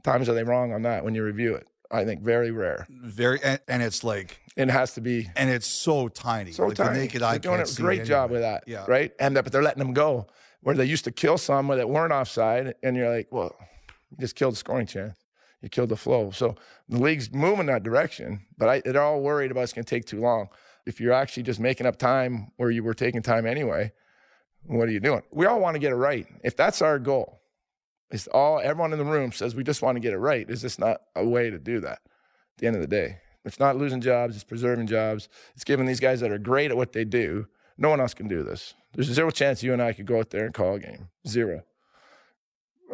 times 0.02 0.28
are 0.28 0.34
they 0.34 0.42
wrong 0.42 0.72
on 0.72 0.82
that 0.82 1.04
when 1.04 1.14
you 1.14 1.22
review 1.22 1.54
it? 1.54 1.68
I 1.94 2.04
think 2.04 2.20
very 2.22 2.50
rare. 2.50 2.86
very, 2.90 3.40
and, 3.42 3.60
and 3.68 3.82
it's 3.82 4.02
like, 4.04 4.40
It 4.56 4.68
has 4.70 4.94
to 4.94 5.00
be 5.00 5.30
and 5.36 5.48
it's 5.50 5.66
so 5.66 6.08
tiny. 6.08 6.52
so 6.52 6.66
like 6.66 6.76
tiny. 6.76 6.94
The 6.94 6.98
naked 7.00 7.22
They're 7.22 7.28
eye 7.28 7.38
doing 7.38 7.56
can't 7.58 7.78
a 7.78 7.82
great 7.82 8.04
job 8.04 8.30
with 8.30 8.40
that, 8.42 8.64
Yeah. 8.66 8.84
right? 8.88 9.12
And 9.20 9.36
that, 9.36 9.44
but 9.44 9.52
they're 9.52 9.62
letting 9.62 9.82
them 9.82 9.94
go 9.94 10.26
where 10.62 10.74
they 10.74 10.84
used 10.84 11.04
to 11.04 11.12
kill 11.12 11.38
some 11.38 11.68
that 11.68 11.88
weren't 11.88 12.12
offside, 12.12 12.74
and 12.82 12.96
you're 12.96 13.14
like, 13.14 13.28
well, 13.30 13.54
you 14.10 14.16
just 14.18 14.34
killed 14.34 14.54
the 14.54 14.58
scoring 14.58 14.86
chance. 14.86 15.18
You 15.60 15.68
killed 15.68 15.88
the 15.90 15.96
flow. 15.96 16.30
So 16.30 16.56
the 16.88 16.98
league's 16.98 17.32
moving 17.32 17.66
that 17.66 17.82
direction, 17.82 18.40
but 18.58 18.68
I, 18.68 18.80
they're 18.84 19.02
all 19.02 19.20
worried 19.22 19.50
about 19.50 19.62
it's 19.62 19.72
going 19.72 19.84
to 19.84 19.88
take 19.90 20.04
too 20.06 20.20
long. 20.20 20.48
If 20.86 21.00
you're 21.00 21.12
actually 21.12 21.42
just 21.44 21.60
making 21.60 21.86
up 21.86 21.96
time 21.96 22.50
where 22.56 22.70
you 22.70 22.82
were 22.84 22.92
taking 22.94 23.22
time 23.22 23.46
anyway, 23.46 23.92
what 24.66 24.88
are 24.88 24.92
you 24.92 25.00
doing? 25.00 25.22
We 25.30 25.46
all 25.46 25.60
want 25.60 25.74
to 25.74 25.78
get 25.78 25.92
it 25.92 25.96
right. 25.96 26.26
If 26.42 26.56
that's 26.56 26.80
our 26.82 26.98
goal, 26.98 27.40
it's 28.14 28.28
all 28.28 28.60
everyone 28.60 28.92
in 28.92 28.98
the 28.98 29.04
room 29.04 29.32
says 29.32 29.56
we 29.56 29.64
just 29.64 29.82
want 29.82 29.96
to 29.96 30.00
get 30.00 30.12
it 30.12 30.18
right. 30.18 30.48
Is 30.48 30.62
this 30.62 30.78
not 30.78 31.02
a 31.16 31.24
way 31.24 31.50
to 31.50 31.58
do 31.58 31.80
that? 31.80 31.98
At 32.04 32.58
the 32.58 32.66
end 32.68 32.76
of 32.76 32.82
the 32.82 32.88
day, 32.88 33.18
it's 33.44 33.58
not 33.58 33.76
losing 33.76 34.00
jobs. 34.00 34.36
It's 34.36 34.44
preserving 34.44 34.86
jobs. 34.86 35.28
It's 35.56 35.64
giving 35.64 35.84
these 35.84 35.98
guys 35.98 36.20
that 36.20 36.30
are 36.30 36.38
great 36.38 36.70
at 36.70 36.76
what 36.76 36.92
they 36.92 37.04
do. 37.04 37.48
No 37.76 37.88
one 37.90 38.00
else 38.00 38.14
can 38.14 38.28
do 38.28 38.44
this. 38.44 38.74
There's 38.94 39.08
zero 39.08 39.30
chance 39.30 39.64
you 39.64 39.72
and 39.72 39.82
I 39.82 39.92
could 39.92 40.06
go 40.06 40.20
out 40.20 40.30
there 40.30 40.44
and 40.44 40.54
call 40.54 40.74
a 40.74 40.78
game. 40.78 41.08
Zero. 41.26 41.64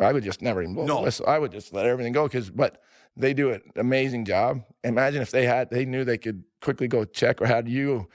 I 0.00 0.12
would 0.14 0.24
just 0.24 0.40
never 0.40 0.62
even 0.62 0.74
blow 0.74 0.86
No. 0.86 1.10
I 1.26 1.38
would 1.38 1.52
just 1.52 1.74
let 1.74 1.84
everything 1.84 2.14
go 2.14 2.26
because, 2.26 2.48
but 2.48 2.80
they 3.14 3.34
do 3.34 3.50
an 3.50 3.60
amazing 3.76 4.24
job. 4.24 4.62
Imagine 4.82 5.20
if 5.20 5.30
they 5.30 5.44
had, 5.44 5.68
they 5.68 5.84
knew 5.84 6.04
they 6.04 6.16
could 6.16 6.44
quickly 6.62 6.88
go 6.88 7.04
check 7.04 7.42
or 7.42 7.46
had 7.46 7.68
you 7.68 8.08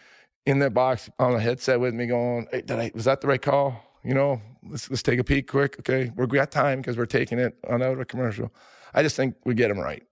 in 0.47 0.57
the 0.57 0.71
box 0.71 1.07
on 1.19 1.33
the 1.33 1.39
headset 1.39 1.79
with 1.79 1.93
me 1.93 2.07
going, 2.07 2.47
hey, 2.51 2.61
did 2.61 2.79
I, 2.79 2.91
was 2.95 3.05
that 3.05 3.21
the 3.21 3.27
right 3.27 3.41
call? 3.41 3.79
You 4.05 4.13
know, 4.13 4.41
let's, 4.69 4.89
let's 4.89 5.01
take 5.01 5.19
a 5.19 5.23
peek 5.23 5.47
quick. 5.47 5.77
Okay. 5.79 6.11
We're, 6.15 6.27
we 6.27 6.37
got 6.37 6.51
time 6.51 6.79
because 6.79 6.97
we're 6.97 7.07
taking 7.07 7.39
it 7.39 7.57
on 7.67 7.81
out 7.81 7.93
of 7.93 7.99
a 7.99 8.05
commercial. 8.05 8.53
I 8.93 9.01
just 9.01 9.15
think 9.15 9.35
we 9.45 9.55
get 9.55 9.69
them 9.69 9.79
right. 9.79 10.03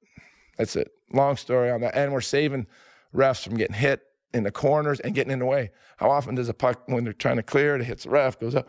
That's 0.57 0.75
it. 0.75 0.91
Long 1.13 1.37
story 1.37 1.69
on 1.69 1.81
that. 1.81 1.95
And 1.95 2.11
we're 2.11 2.21
saving 2.21 2.65
refs 3.13 3.43
from 3.43 3.55
getting 3.55 3.75
hit 3.75 4.01
in 4.33 4.43
the 4.43 4.51
corners 4.51 4.99
and 4.99 5.13
getting 5.13 5.31
in 5.31 5.39
the 5.39 5.45
way. 5.45 5.69
How 5.97 6.09
often 6.09 6.33
does 6.33 6.49
a 6.49 6.53
puck, 6.53 6.81
when 6.87 7.03
they're 7.03 7.13
trying 7.13 7.37
to 7.37 7.43
clear 7.43 7.75
it, 7.75 7.81
it 7.81 7.85
hits 7.85 8.03
the 8.03 8.09
ref, 8.09 8.39
goes 8.39 8.55
up? 8.55 8.67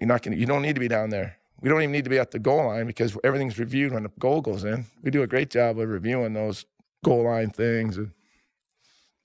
You're 0.00 0.08
not 0.08 0.22
gonna, 0.22 0.36
you 0.36 0.46
don't 0.46 0.62
need 0.62 0.74
to 0.74 0.80
be 0.80 0.88
down 0.88 1.10
there. 1.10 1.36
We 1.60 1.68
don't 1.68 1.80
even 1.82 1.92
need 1.92 2.04
to 2.04 2.10
be 2.10 2.18
at 2.18 2.30
the 2.30 2.38
goal 2.38 2.66
line 2.66 2.86
because 2.86 3.16
everything's 3.24 3.58
reviewed 3.58 3.92
when 3.92 4.04
the 4.04 4.10
goal 4.18 4.40
goes 4.40 4.64
in. 4.64 4.86
We 5.02 5.10
do 5.10 5.22
a 5.22 5.26
great 5.26 5.50
job 5.50 5.78
of 5.78 5.88
reviewing 5.88 6.32
those 6.32 6.64
goal 7.04 7.24
line 7.24 7.50
things. 7.50 7.96
And 7.96 8.12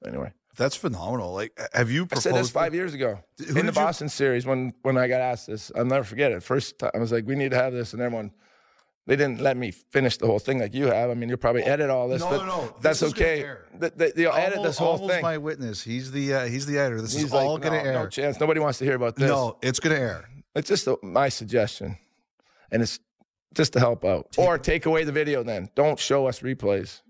anyway, 0.06 0.32
That's 0.58 0.76
phenomenal. 0.76 1.34
Like, 1.34 1.58
have 1.74 1.90
you 1.92 2.08
I 2.12 2.20
said 2.20 2.36
this 2.36 2.50
five 2.52 2.74
years 2.76 2.94
ago 2.94 3.20
Who 3.40 3.46
in 3.60 3.66
the 3.66 3.72
you- 3.72 3.72
Boston 3.72 4.10
series 4.10 4.46
when 4.46 4.74
when 4.82 4.98
I 4.98 5.08
got 5.08 5.22
asked 5.22 5.48
this. 5.48 5.72
I'll 5.76 5.86
never 5.86 6.04
forget 6.04 6.32
it. 6.32 6.44
First 6.44 6.80
time 6.80 6.92
I 6.94 7.00
was 7.00 7.12
like, 7.12 7.26
we 7.26 7.36
need 7.36 7.52
to 7.52 7.58
have 7.58 7.74
this, 7.74 7.94
and 7.94 8.02
everyone. 8.02 8.32
They 9.08 9.16
didn't 9.16 9.42
let 9.42 9.58
me 9.58 9.72
finish 9.72 10.18
the 10.18 10.28
whole 10.28 10.38
thing 10.38 10.60
like 10.60 10.76
you 10.76 10.86
have. 10.86 11.10
I 11.10 11.16
mean, 11.16 11.28
you'll 11.28 11.40
probably 11.40 11.64
edit 11.64 11.90
all 11.90 12.08
this, 12.08 12.22
No, 12.22 12.30
but 12.30 12.38
no, 12.38 12.46
no. 12.46 12.76
that's 12.82 13.00
This 13.00 13.10
okay. 13.12 13.42
air. 13.42 13.66
Th- 13.80 13.92
th- 13.98 14.14
They'll 14.14 14.32
edit 14.32 14.62
this 14.62 14.78
whole 14.78 14.90
almost 14.90 15.12
thing. 15.12 15.22
my 15.24 15.40
witness. 15.40 15.82
He's 15.82 16.12
the 16.12 16.34
uh, 16.36 16.46
he's 16.46 16.68
the 16.68 16.78
editor. 16.78 17.02
This 17.02 17.14
He's 17.14 17.24
is 17.26 17.34
like, 17.34 17.44
all 17.46 17.58
going 17.58 17.74
to 17.74 17.84
no, 17.84 17.90
air. 17.90 17.94
No 18.04 18.08
chance. 18.08 18.40
Nobody 18.40 18.60
wants 18.60 18.78
to 18.78 18.86
hear 18.86 18.94
about 18.96 19.16
this. 19.16 19.28
No, 19.28 19.58
it's 19.64 19.80
going 19.80 19.96
to 19.96 20.02
air. 20.02 20.30
It's 20.56 20.70
just 20.70 20.86
a, 20.86 20.98
my 21.02 21.30
suggestion, 21.30 21.98
and 22.72 22.84
it's 22.84 23.00
just 23.56 23.74
to 23.74 23.80
help 23.80 24.06
out. 24.06 24.36
Or 24.38 24.60
take 24.60 24.86
away 24.86 25.04
the 25.04 25.12
video. 25.12 25.42
Then 25.42 25.70
don't 25.76 25.98
show 26.00 26.28
us 26.28 26.42
replays. 26.42 27.02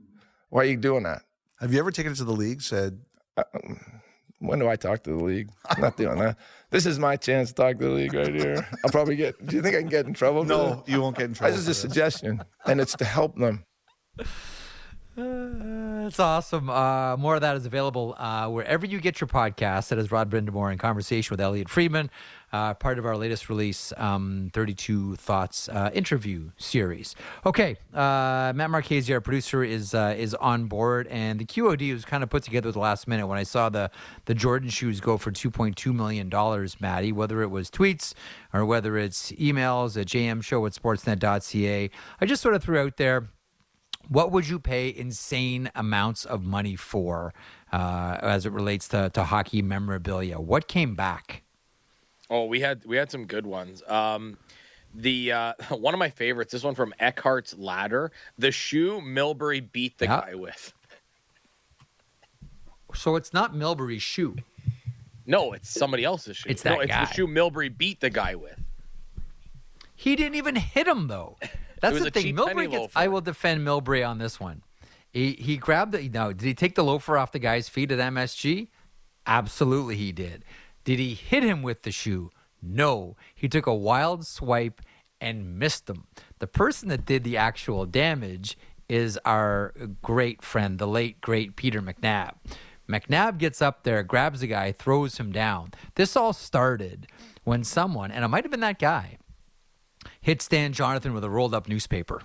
Why 0.49 0.61
are 0.61 0.65
you 0.65 0.77
doing 0.77 1.03
that? 1.03 1.23
Have 1.59 1.73
you 1.73 1.79
ever 1.79 1.91
taken 1.91 2.13
it 2.13 2.15
to 2.15 2.23
the 2.23 2.31
league? 2.31 2.61
Said 2.61 3.01
Um, 3.37 3.79
when 4.39 4.59
do 4.59 4.67
I 4.67 4.75
talk 4.75 5.03
to 5.03 5.11
the 5.11 5.23
league? 5.23 5.49
I'm 5.69 5.81
not 5.81 5.97
doing 5.97 6.17
that. 6.19 6.37
This 6.71 6.85
is 6.85 6.97
my 6.97 7.15
chance 7.15 7.49
to 7.49 7.55
talk 7.55 7.77
to 7.77 7.85
the 7.85 7.91
league 7.91 8.13
right 8.13 8.33
here. 8.33 8.67
I'll 8.83 8.91
probably 8.91 9.15
get. 9.15 9.45
Do 9.45 9.55
you 9.55 9.61
think 9.61 9.75
I 9.75 9.79
can 9.79 9.89
get 9.89 10.05
in 10.07 10.13
trouble? 10.13 10.43
no, 10.43 10.83
you 10.87 11.01
won't 11.01 11.17
get 11.17 11.25
in 11.25 11.33
trouble. 11.33 11.51
This 11.51 11.61
is 11.61 11.67
a 11.67 11.73
suggestion, 11.73 12.43
and 12.65 12.81
it's 12.81 12.95
to 12.95 13.05
help 13.05 13.37
them. 13.37 13.65
Uh, 15.21 16.07
It's 16.07 16.19
awesome. 16.19 16.69
Uh, 16.69 17.15
more 17.17 17.35
of 17.35 17.41
that 17.41 17.55
is 17.55 17.65
available 17.65 18.15
uh, 18.17 18.47
wherever 18.49 18.85
you 18.85 18.99
get 18.99 19.21
your 19.21 19.27
podcast. 19.27 19.89
That 19.89 19.99
is 19.99 20.11
Rod 20.11 20.29
Brind'Amour 20.29 20.71
in 20.71 20.77
conversation 20.77 21.31
with 21.31 21.39
Elliot 21.39 21.69
Friedman, 21.69 22.09
uh, 22.51 22.73
part 22.73 22.97
of 22.99 23.05
our 23.05 23.15
latest 23.15 23.47
release, 23.49 23.93
um, 23.97 24.49
32 24.53 25.15
Thoughts 25.17 25.69
uh, 25.69 25.91
interview 25.93 26.49
series. 26.57 27.15
Okay, 27.45 27.77
uh, 27.93 28.51
Matt 28.55 28.71
Marchese, 28.71 29.13
our 29.13 29.21
producer, 29.21 29.63
is 29.63 29.93
uh, 29.93 30.15
is 30.17 30.33
on 30.35 30.65
board, 30.65 31.07
and 31.07 31.39
the 31.39 31.45
QOD 31.45 31.93
was 31.93 32.03
kind 32.03 32.23
of 32.23 32.29
put 32.29 32.43
together 32.43 32.69
at 32.69 32.73
the 32.73 32.79
last 32.79 33.07
minute 33.07 33.27
when 33.27 33.37
I 33.37 33.43
saw 33.43 33.69
the 33.69 33.89
the 34.25 34.33
Jordan 34.33 34.69
shoes 34.69 34.99
go 34.99 35.17
for 35.17 35.31
2.2 35.31 35.93
million 35.93 36.29
dollars. 36.29 36.81
Maddie, 36.81 37.11
whether 37.11 37.41
it 37.41 37.51
was 37.51 37.69
tweets 37.69 38.13
or 38.53 38.65
whether 38.65 38.97
it's 38.97 39.31
emails 39.33 39.99
at 40.01 40.07
jmshow 40.07 40.65
at 40.65 40.73
sportsnet.ca, 40.73 41.89
I 42.19 42.25
just 42.25 42.41
sort 42.41 42.55
of 42.55 42.63
threw 42.63 42.79
out 42.79 42.97
there 42.97 43.29
what 44.09 44.31
would 44.31 44.47
you 44.47 44.59
pay 44.59 44.93
insane 44.95 45.71
amounts 45.75 46.25
of 46.25 46.43
money 46.43 46.75
for 46.75 47.33
uh, 47.71 48.17
as 48.21 48.45
it 48.45 48.51
relates 48.51 48.87
to, 48.89 49.09
to 49.11 49.23
hockey 49.23 49.61
memorabilia? 49.61 50.39
What 50.39 50.67
came 50.67 50.95
back? 50.95 51.43
Oh, 52.29 52.45
we 52.45 52.61
had 52.61 52.85
we 52.85 52.95
had 52.95 53.11
some 53.11 53.25
good 53.25 53.45
ones. 53.45 53.83
Um, 53.87 54.37
the 54.93 55.31
uh, 55.31 55.53
one 55.69 55.93
of 55.93 55.99
my 55.99 56.09
favorites, 56.09 56.51
this 56.51 56.63
one 56.63 56.75
from 56.75 56.93
Eckhart's 56.99 57.57
Ladder, 57.57 58.11
the 58.37 58.51
shoe 58.51 59.01
Milbury 59.01 59.71
beat 59.71 59.97
the 59.97 60.07
guy 60.07 60.35
with. 60.35 60.73
So 62.93 63.15
it's 63.15 63.33
not 63.33 63.53
Milbury's 63.53 64.01
shoe. 64.01 64.35
No, 65.25 65.53
it's 65.53 65.69
somebody 65.69 66.03
else's 66.03 66.37
shoe. 66.37 66.49
It's 66.49 66.65
no, 66.65 66.71
that 66.71 66.81
it's 66.81 66.91
guy. 66.91 67.05
the 67.05 67.13
shoe 67.13 67.27
Milbury 67.27 67.75
beat 67.75 68.01
the 68.01 68.09
guy 68.09 68.35
with. 68.35 68.59
He 69.95 70.15
didn't 70.15 70.35
even 70.35 70.55
hit 70.55 70.87
him 70.87 71.07
though. 71.07 71.37
That's 71.81 71.99
the 71.99 72.11
thing. 72.11 72.35
Milbury 72.35 72.69
gets. 72.69 72.73
loafer. 72.73 72.99
I 72.99 73.07
will 73.07 73.21
defend 73.21 73.65
Milbury 73.67 74.07
on 74.07 74.17
this 74.17 74.39
one. 74.39 74.63
He 75.11 75.33
he 75.33 75.57
grabbed 75.57 75.91
the 75.91 76.07
no. 76.09 76.31
Did 76.31 76.45
he 76.45 76.53
take 76.53 76.75
the 76.75 76.83
loafer 76.83 77.17
off 77.17 77.31
the 77.31 77.39
guy's 77.39 77.67
feet 77.67 77.91
at 77.91 77.99
MSG? 77.99 78.69
Absolutely, 79.27 79.97
he 79.97 80.11
did. 80.11 80.45
Did 80.83 80.99
he 80.99 81.13
hit 81.13 81.43
him 81.43 81.61
with 81.61 81.83
the 81.83 81.91
shoe? 81.91 82.31
No. 82.61 83.15
He 83.35 83.47
took 83.47 83.67
a 83.67 83.73
wild 83.75 84.25
swipe 84.25 84.81
and 85.19 85.59
missed 85.59 85.89
him. 85.89 86.05
The 86.39 86.47
person 86.47 86.89
that 86.89 87.05
did 87.05 87.23
the 87.23 87.37
actual 87.37 87.85
damage 87.85 88.57
is 88.89 89.19
our 89.25 89.73
great 90.01 90.41
friend, 90.41 90.79
the 90.79 90.87
late 90.87 91.21
great 91.21 91.55
Peter 91.55 91.81
McNab. 91.81 92.33
McNab 92.89 93.37
gets 93.37 93.61
up 93.61 93.83
there, 93.83 94.03
grabs 94.03 94.41
the 94.41 94.47
guy, 94.47 94.71
throws 94.71 95.17
him 95.17 95.31
down. 95.31 95.71
This 95.95 96.15
all 96.15 96.33
started 96.33 97.07
when 97.43 97.63
someone, 97.63 98.11
and 98.11 98.25
it 98.25 98.27
might 98.27 98.43
have 98.43 98.51
been 98.51 98.59
that 98.61 98.79
guy, 98.79 99.17
hit 100.19 100.41
Stan 100.41 100.73
Jonathan 100.73 101.13
with 101.13 101.23
a 101.23 101.29
rolled 101.29 101.53
up 101.53 101.67
newspaper 101.67 102.21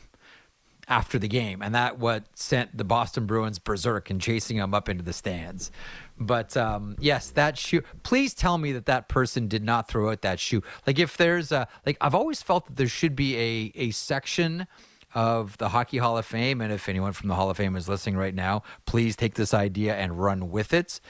after 0.88 1.18
the 1.18 1.28
game, 1.28 1.62
and 1.62 1.74
that 1.74 1.98
what 1.98 2.24
sent 2.34 2.76
the 2.76 2.84
Boston 2.84 3.26
Bruins 3.26 3.58
berserk 3.58 4.08
and 4.08 4.20
chasing 4.20 4.58
him 4.58 4.72
up 4.72 4.88
into 4.88 5.02
the 5.02 5.12
stands. 5.12 5.70
But 6.18 6.56
um, 6.56 6.96
yes, 7.00 7.30
that 7.30 7.58
shoe. 7.58 7.82
Please 8.02 8.34
tell 8.34 8.56
me 8.56 8.72
that 8.72 8.86
that 8.86 9.08
person 9.08 9.48
did 9.48 9.64
not 9.64 9.88
throw 9.88 10.10
out 10.10 10.22
that 10.22 10.38
shoe. 10.38 10.62
Like 10.86 10.98
if 10.98 11.16
there's 11.16 11.50
a 11.50 11.66
like, 11.84 11.96
I've 12.00 12.14
always 12.14 12.42
felt 12.42 12.66
that 12.66 12.76
there 12.76 12.88
should 12.88 13.16
be 13.16 13.36
a 13.36 13.72
a 13.74 13.90
section 13.90 14.66
of 15.14 15.56
the 15.58 15.70
Hockey 15.70 15.98
Hall 15.98 16.18
of 16.18 16.26
Fame, 16.26 16.60
and 16.60 16.72
if 16.72 16.88
anyone 16.88 17.12
from 17.12 17.28
the 17.28 17.34
Hall 17.34 17.50
of 17.50 17.56
Fame 17.56 17.74
is 17.74 17.88
listening 17.88 18.16
right 18.16 18.34
now, 18.34 18.62
please 18.84 19.16
take 19.16 19.34
this 19.34 19.54
idea 19.54 19.96
and 19.96 20.20
run 20.20 20.50
with 20.50 20.72
it. 20.74 21.00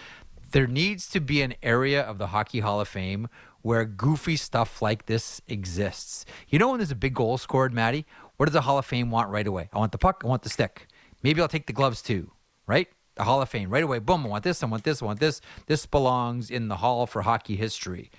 There 0.53 0.69
needs 0.69 1.09
to 1.09 1.21
be 1.21 1.43
an 1.43 1.55
area 1.63 2.03
of 2.03 2.19
the 2.19 2.29
Hockey 2.29 2.61
Hall 2.61 2.81
of 2.81 2.89
Fame 2.89 3.29
where 3.67 3.85
goofy 3.85 4.37
stuff 4.37 4.81
like 4.81 5.07
this 5.07 5.43
exists. 5.49 6.25
You 6.49 6.57
know 6.61 6.69
when 6.71 6.79
there's 6.79 6.93
a 6.93 6.95
big 6.95 7.15
goal 7.15 7.37
scored, 7.37 7.75
Maddie? 7.75 8.07
What 8.37 8.47
does 8.47 8.53
the 8.53 8.61
Hall 8.61 8.79
of 8.79 8.87
Fame 8.87 9.11
want 9.11 9.29
right 9.29 9.45
away? 9.45 9.69
I 9.73 9.79
want 9.79 9.91
the 9.91 9.99
puck. 9.99 10.23
I 10.25 10.29
want 10.29 10.43
the 10.43 10.49
stick. 10.49 10.87
Maybe 11.25 11.43
I'll 11.43 11.49
take 11.49 11.67
the 11.67 11.73
gloves 11.73 12.01
too, 12.01 12.31
right? 12.69 12.87
The 13.17 13.25
Hall 13.25 13.43
of 13.43 13.49
Fame 13.49 13.69
right 13.69 13.83
away. 13.83 13.99
Boom. 13.99 14.25
I 14.25 14.29
want 14.29 14.45
this. 14.45 14.63
I 14.63 14.67
want 14.67 14.85
this. 14.85 15.03
I 15.03 15.07
want 15.07 15.19
this. 15.19 15.41
This 15.67 15.85
belongs 15.85 16.49
in 16.49 16.69
the 16.69 16.77
Hall 16.77 17.09
for 17.09 17.23
hockey 17.23 17.57
history. 17.57 18.13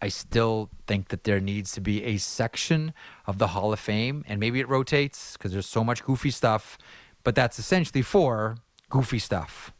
I 0.00 0.06
still 0.06 0.70
think 0.86 1.08
that 1.08 1.24
there 1.24 1.40
needs 1.40 1.72
to 1.72 1.80
be 1.80 2.04
a 2.04 2.18
section 2.18 2.94
of 3.26 3.38
the 3.38 3.48
Hall 3.48 3.72
of 3.72 3.80
Fame, 3.80 4.24
and 4.28 4.38
maybe 4.38 4.60
it 4.60 4.68
rotates 4.68 5.32
because 5.32 5.50
there's 5.50 5.66
so 5.66 5.82
much 5.82 6.04
goofy 6.04 6.30
stuff, 6.30 6.78
but 7.24 7.34
that's 7.34 7.58
essentially 7.58 8.02
for 8.02 8.58
goofy 8.88 9.18
stuff, 9.18 9.72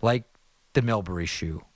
like 0.00 0.24
the 0.72 0.80
Milbury 0.80 1.28
shoe. 1.28 1.66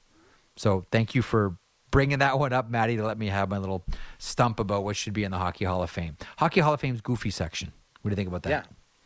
So 0.56 0.84
thank 0.90 1.14
you 1.14 1.20
for 1.20 1.58
bringing 1.92 2.18
that 2.18 2.40
one 2.40 2.52
up, 2.52 2.68
Maddie, 2.68 2.96
to 2.96 3.04
let 3.06 3.16
me 3.16 3.28
have 3.28 3.48
my 3.48 3.58
little 3.58 3.84
stump 4.18 4.58
about 4.58 4.82
what 4.82 4.96
should 4.96 5.12
be 5.12 5.22
in 5.22 5.30
the 5.30 5.38
Hockey 5.38 5.64
Hall 5.64 5.84
of 5.84 5.90
Fame. 5.90 6.16
Hockey 6.38 6.58
Hall 6.58 6.74
of 6.74 6.80
Fame's 6.80 7.00
goofy 7.00 7.30
section. 7.30 7.72
What 8.00 8.08
do 8.08 8.12
you 8.12 8.16
think 8.16 8.28
about 8.28 8.42
that? 8.42 8.50
Yeah, 8.50 8.62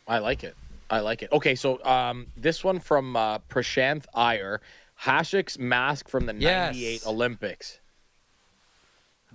I 0.07 0.17
like 0.17 0.43
it. 0.43 0.55
I 0.89 1.01
like 1.01 1.21
it. 1.21 1.29
Okay, 1.31 1.53
so 1.53 1.83
um, 1.85 2.27
this 2.35 2.63
one 2.63 2.79
from 2.79 3.15
uh, 3.15 3.39
Prashanth 3.49 4.05
Iyer, 4.15 4.61
Hasek's 4.95 5.59
mask 5.59 6.09
from 6.09 6.25
the 6.25 6.33
Yes. 6.33 6.73
'98 6.73 7.05
Olympics. 7.05 7.79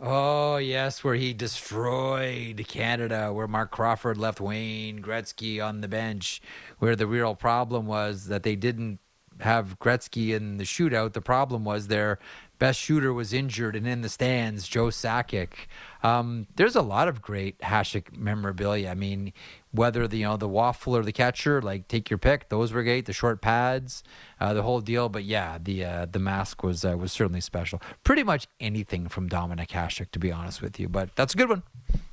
Oh, 0.01 0.57
yes, 0.57 1.05
where 1.05 1.15
he 1.15 1.35
destroyed 1.35 2.65
Canada, 2.67 3.33
where 3.33 3.47
Marc 3.47 3.71
Crawford 3.71 4.17
left 4.17 4.41
Wayne 4.41 5.03
Gretzky 5.03 5.65
on 5.65 5.83
the 5.83 5.88
bench, 5.88 6.41
where 6.79 6.97
the 6.97 7.07
real 7.07 7.35
problem 7.35 7.87
was 7.87 8.27
that 8.27 8.43
they 8.43 8.57
didn't 8.57 8.99
have 9.41 9.79
Gretzky 9.79 10.35
in 10.35 10.57
the 10.57 10.65
shootout. 10.65 11.12
The 11.12 11.21
problem 11.21 11.65
was 11.65 11.88
their 11.88 12.19
best 12.62 12.79
shooter 12.79 13.12
was 13.12 13.33
injured 13.33 13.75
and 13.75 13.88
in 13.88 14.03
the 14.03 14.09
stands, 14.09 14.68
Joe 14.68 14.87
Sakic. 14.87 15.66
Um, 16.05 16.46
there's 16.55 16.77
a 16.77 16.81
lot 16.81 17.09
of 17.09 17.20
great 17.20 17.59
Hasek 17.59 18.16
memorabilia. 18.16 18.88
I 18.88 18.94
mean, 18.94 19.33
whether 19.72 20.07
the 20.07 20.18
you 20.18 20.27
know 20.27 20.37
the 20.37 20.46
waffle 20.46 20.96
or 20.96 21.03
the 21.03 21.11
catcher, 21.11 21.61
like 21.61 21.88
take 21.88 22.09
your 22.09 22.18
pick. 22.18 22.51
Those 22.51 22.72
were 22.72 22.85
great. 22.85 23.07
The 23.07 23.12
short 23.12 23.40
pads, 23.42 24.05
uh, 24.40 24.55
the 24.55 24.62
whole 24.62 24.81
deal. 24.81 25.09
But 25.09 25.25
yeah, 25.25 25.59
the 25.61 25.85
uh, 25.85 26.07
the 26.07 26.20
mask 26.20 26.62
was 26.62 26.85
uh, 26.85 26.96
was 26.96 27.11
certainly 27.11 27.40
special. 27.40 27.83
Pretty 28.05 28.22
much 28.22 28.46
anything 28.61 29.09
from 29.09 29.29
Dominik 29.29 29.70
Hasek, 29.70 30.12
to 30.12 30.20
be 30.20 30.31
honest 30.31 30.62
with 30.62 30.79
you. 30.79 30.88
But 30.88 31.16
that's 31.16 31.35
a 31.35 31.37
good 31.37 31.48
one. 31.48 31.64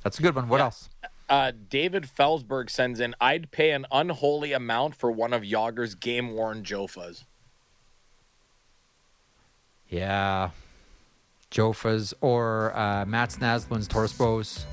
That's 0.02 0.18
a 0.18 0.22
good 0.22 0.34
one. 0.34 0.48
What 0.48 0.58
Yeah. 0.58 0.64
else? 0.64 0.88
Uh, 1.28 1.52
David 1.68 2.08
Felsberg 2.18 2.68
sends 2.68 2.98
in, 2.98 3.14
I'd 3.20 3.52
pay 3.52 3.70
an 3.70 3.86
unholy 3.92 4.52
amount 4.52 4.96
for 4.96 5.12
one 5.12 5.32
of 5.32 5.42
Jagr's 5.42 5.94
game 5.94 6.32
worn 6.32 6.64
Jofas. 6.64 7.22
Yeah, 9.90 10.50
Jofas 11.50 12.14
or 12.20 12.76
uh, 12.76 13.04
Mats 13.06 13.36
Naslund's 13.38 13.88
Torspos. 13.88 14.64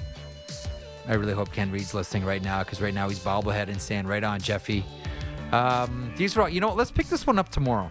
I 1.08 1.13
really 1.13 1.34
hope 1.34 1.51
Ken 1.51 1.71
Reid's 1.71 1.93
listening 1.93 2.23
right 2.25 2.43
now 2.43 2.63
because 2.63 2.82
right 2.82 2.93
now 2.93 3.10
he's 3.10 3.19
bobblehead 3.19 3.69
and 3.69 3.82
saying 3.82 4.06
right 4.08 4.23
on 4.23 4.39
Jeffy. 4.39 4.86
Um, 5.51 6.12
these 6.17 6.36
are 6.38 6.41
all, 6.41 6.49
you 6.49 6.60
know, 6.60 6.67
what, 6.67 6.77
let's 6.77 6.91
pick 6.91 7.08
this 7.08 7.25
one 7.25 7.39
up 7.39 7.49
tomorrow. 7.49 7.89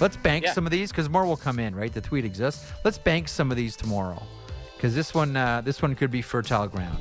Let's 0.00 0.16
bank 0.16 0.44
Yeah. 0.44 0.52
some 0.52 0.66
of 0.66 0.70
these 0.70 0.90
because 0.92 1.08
more 1.08 1.24
will 1.26 1.36
come 1.36 1.58
in, 1.58 1.74
right? 1.74 1.92
The 1.92 2.00
tweet 2.02 2.24
exists. 2.24 2.70
Let's 2.84 2.98
bank 2.98 3.26
some 3.28 3.50
of 3.50 3.56
these 3.56 3.74
tomorrow 3.74 4.22
because 4.76 4.94
this 4.94 5.14
one, 5.14 5.34
uh, 5.36 5.62
this 5.62 5.80
one 5.82 5.94
could 5.94 6.10
be 6.10 6.22
fertile 6.22 6.68
ground. 6.68 6.98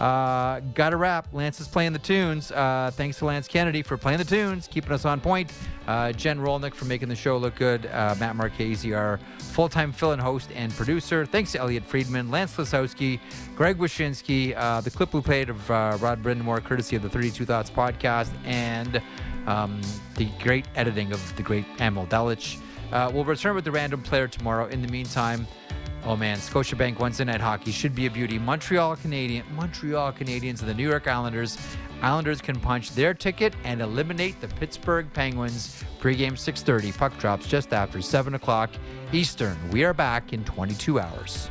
Uh, 0.00 0.60
got 0.72 0.94
a 0.94 0.96
wrap. 0.96 1.28
Lance 1.34 1.60
is 1.60 1.68
playing 1.68 1.92
the 1.92 1.98
tunes. 1.98 2.50
Uh, 2.50 2.90
thanks 2.94 3.18
to 3.18 3.26
Lance 3.26 3.46
Kennedy 3.46 3.82
for 3.82 3.98
playing 3.98 4.18
the 4.18 4.24
tunes, 4.24 4.66
keeping 4.66 4.92
us 4.92 5.04
on 5.04 5.20
point. 5.20 5.52
Uh, 5.86 6.10
Jen 6.12 6.38
Rolnick 6.38 6.72
for 6.72 6.86
making 6.86 7.10
the 7.10 7.14
show 7.14 7.36
look 7.36 7.54
good. 7.56 7.84
Uh, 7.84 8.14
Matt 8.18 8.34
Marchese, 8.34 8.94
our 8.94 9.20
full-time 9.38 9.92
fill-in 9.92 10.18
host 10.18 10.48
and 10.54 10.72
producer. 10.72 11.26
Thanks 11.26 11.52
to 11.52 11.60
Elliot 11.60 11.84
Friedman, 11.84 12.30
Lance 12.30 12.56
Lysowski, 12.56 13.20
Greg 13.54 13.76
Wyshynski. 13.76 14.56
Uh, 14.56 14.80
the 14.80 14.90
clip 14.90 15.12
we 15.12 15.20
played 15.20 15.50
of 15.50 15.70
uh, 15.70 15.98
Rod 16.00 16.22
Brind'Amour, 16.22 16.64
courtesy 16.64 16.96
of 16.96 17.02
the 17.02 17.10
32 17.10 17.44
Thoughts 17.44 17.70
podcast, 17.70 18.30
and 18.46 19.02
um, 19.46 19.82
the 20.16 20.30
great 20.42 20.64
editing 20.76 21.12
of 21.12 21.36
the 21.36 21.42
great 21.42 21.66
Emil 21.78 22.06
Delich. 22.06 22.58
We'll 23.12 23.24
return 23.24 23.54
with 23.54 23.64
the 23.64 23.72
random 23.72 24.02
player 24.02 24.28
tomorrow. 24.28 24.66
In 24.66 24.80
the 24.80 24.88
meantime, 24.88 25.46
Oh 26.02 26.16
man, 26.16 26.38
Scotiabank 26.38 26.98
Wednesday 26.98 27.24
night 27.24 27.42
hockey 27.42 27.72
should 27.72 27.94
be 27.94 28.06
a 28.06 28.10
beauty. 28.10 28.38
Montreal 28.38 28.96
Canadian, 28.96 29.44
Montreal 29.54 30.12
Canadiens 30.12 30.60
and 30.60 30.68
the 30.68 30.74
New 30.74 30.88
York 30.88 31.06
Islanders. 31.06 31.58
Islanders 32.00 32.40
can 32.40 32.58
punch 32.58 32.92
their 32.92 33.12
ticket 33.12 33.54
and 33.64 33.82
eliminate 33.82 34.40
the 34.40 34.48
Pittsburgh 34.48 35.12
Penguins. 35.12 35.84
Pre-game 35.98 36.36
6:30. 36.36 36.96
Puck 36.96 37.18
drops 37.18 37.46
just 37.46 37.74
after 37.74 38.00
7 38.00 38.34
o'clock 38.34 38.70
Eastern. 39.12 39.58
We 39.70 39.84
are 39.84 39.92
back 39.92 40.32
in 40.32 40.42
22 40.44 40.98
hours. 40.98 41.50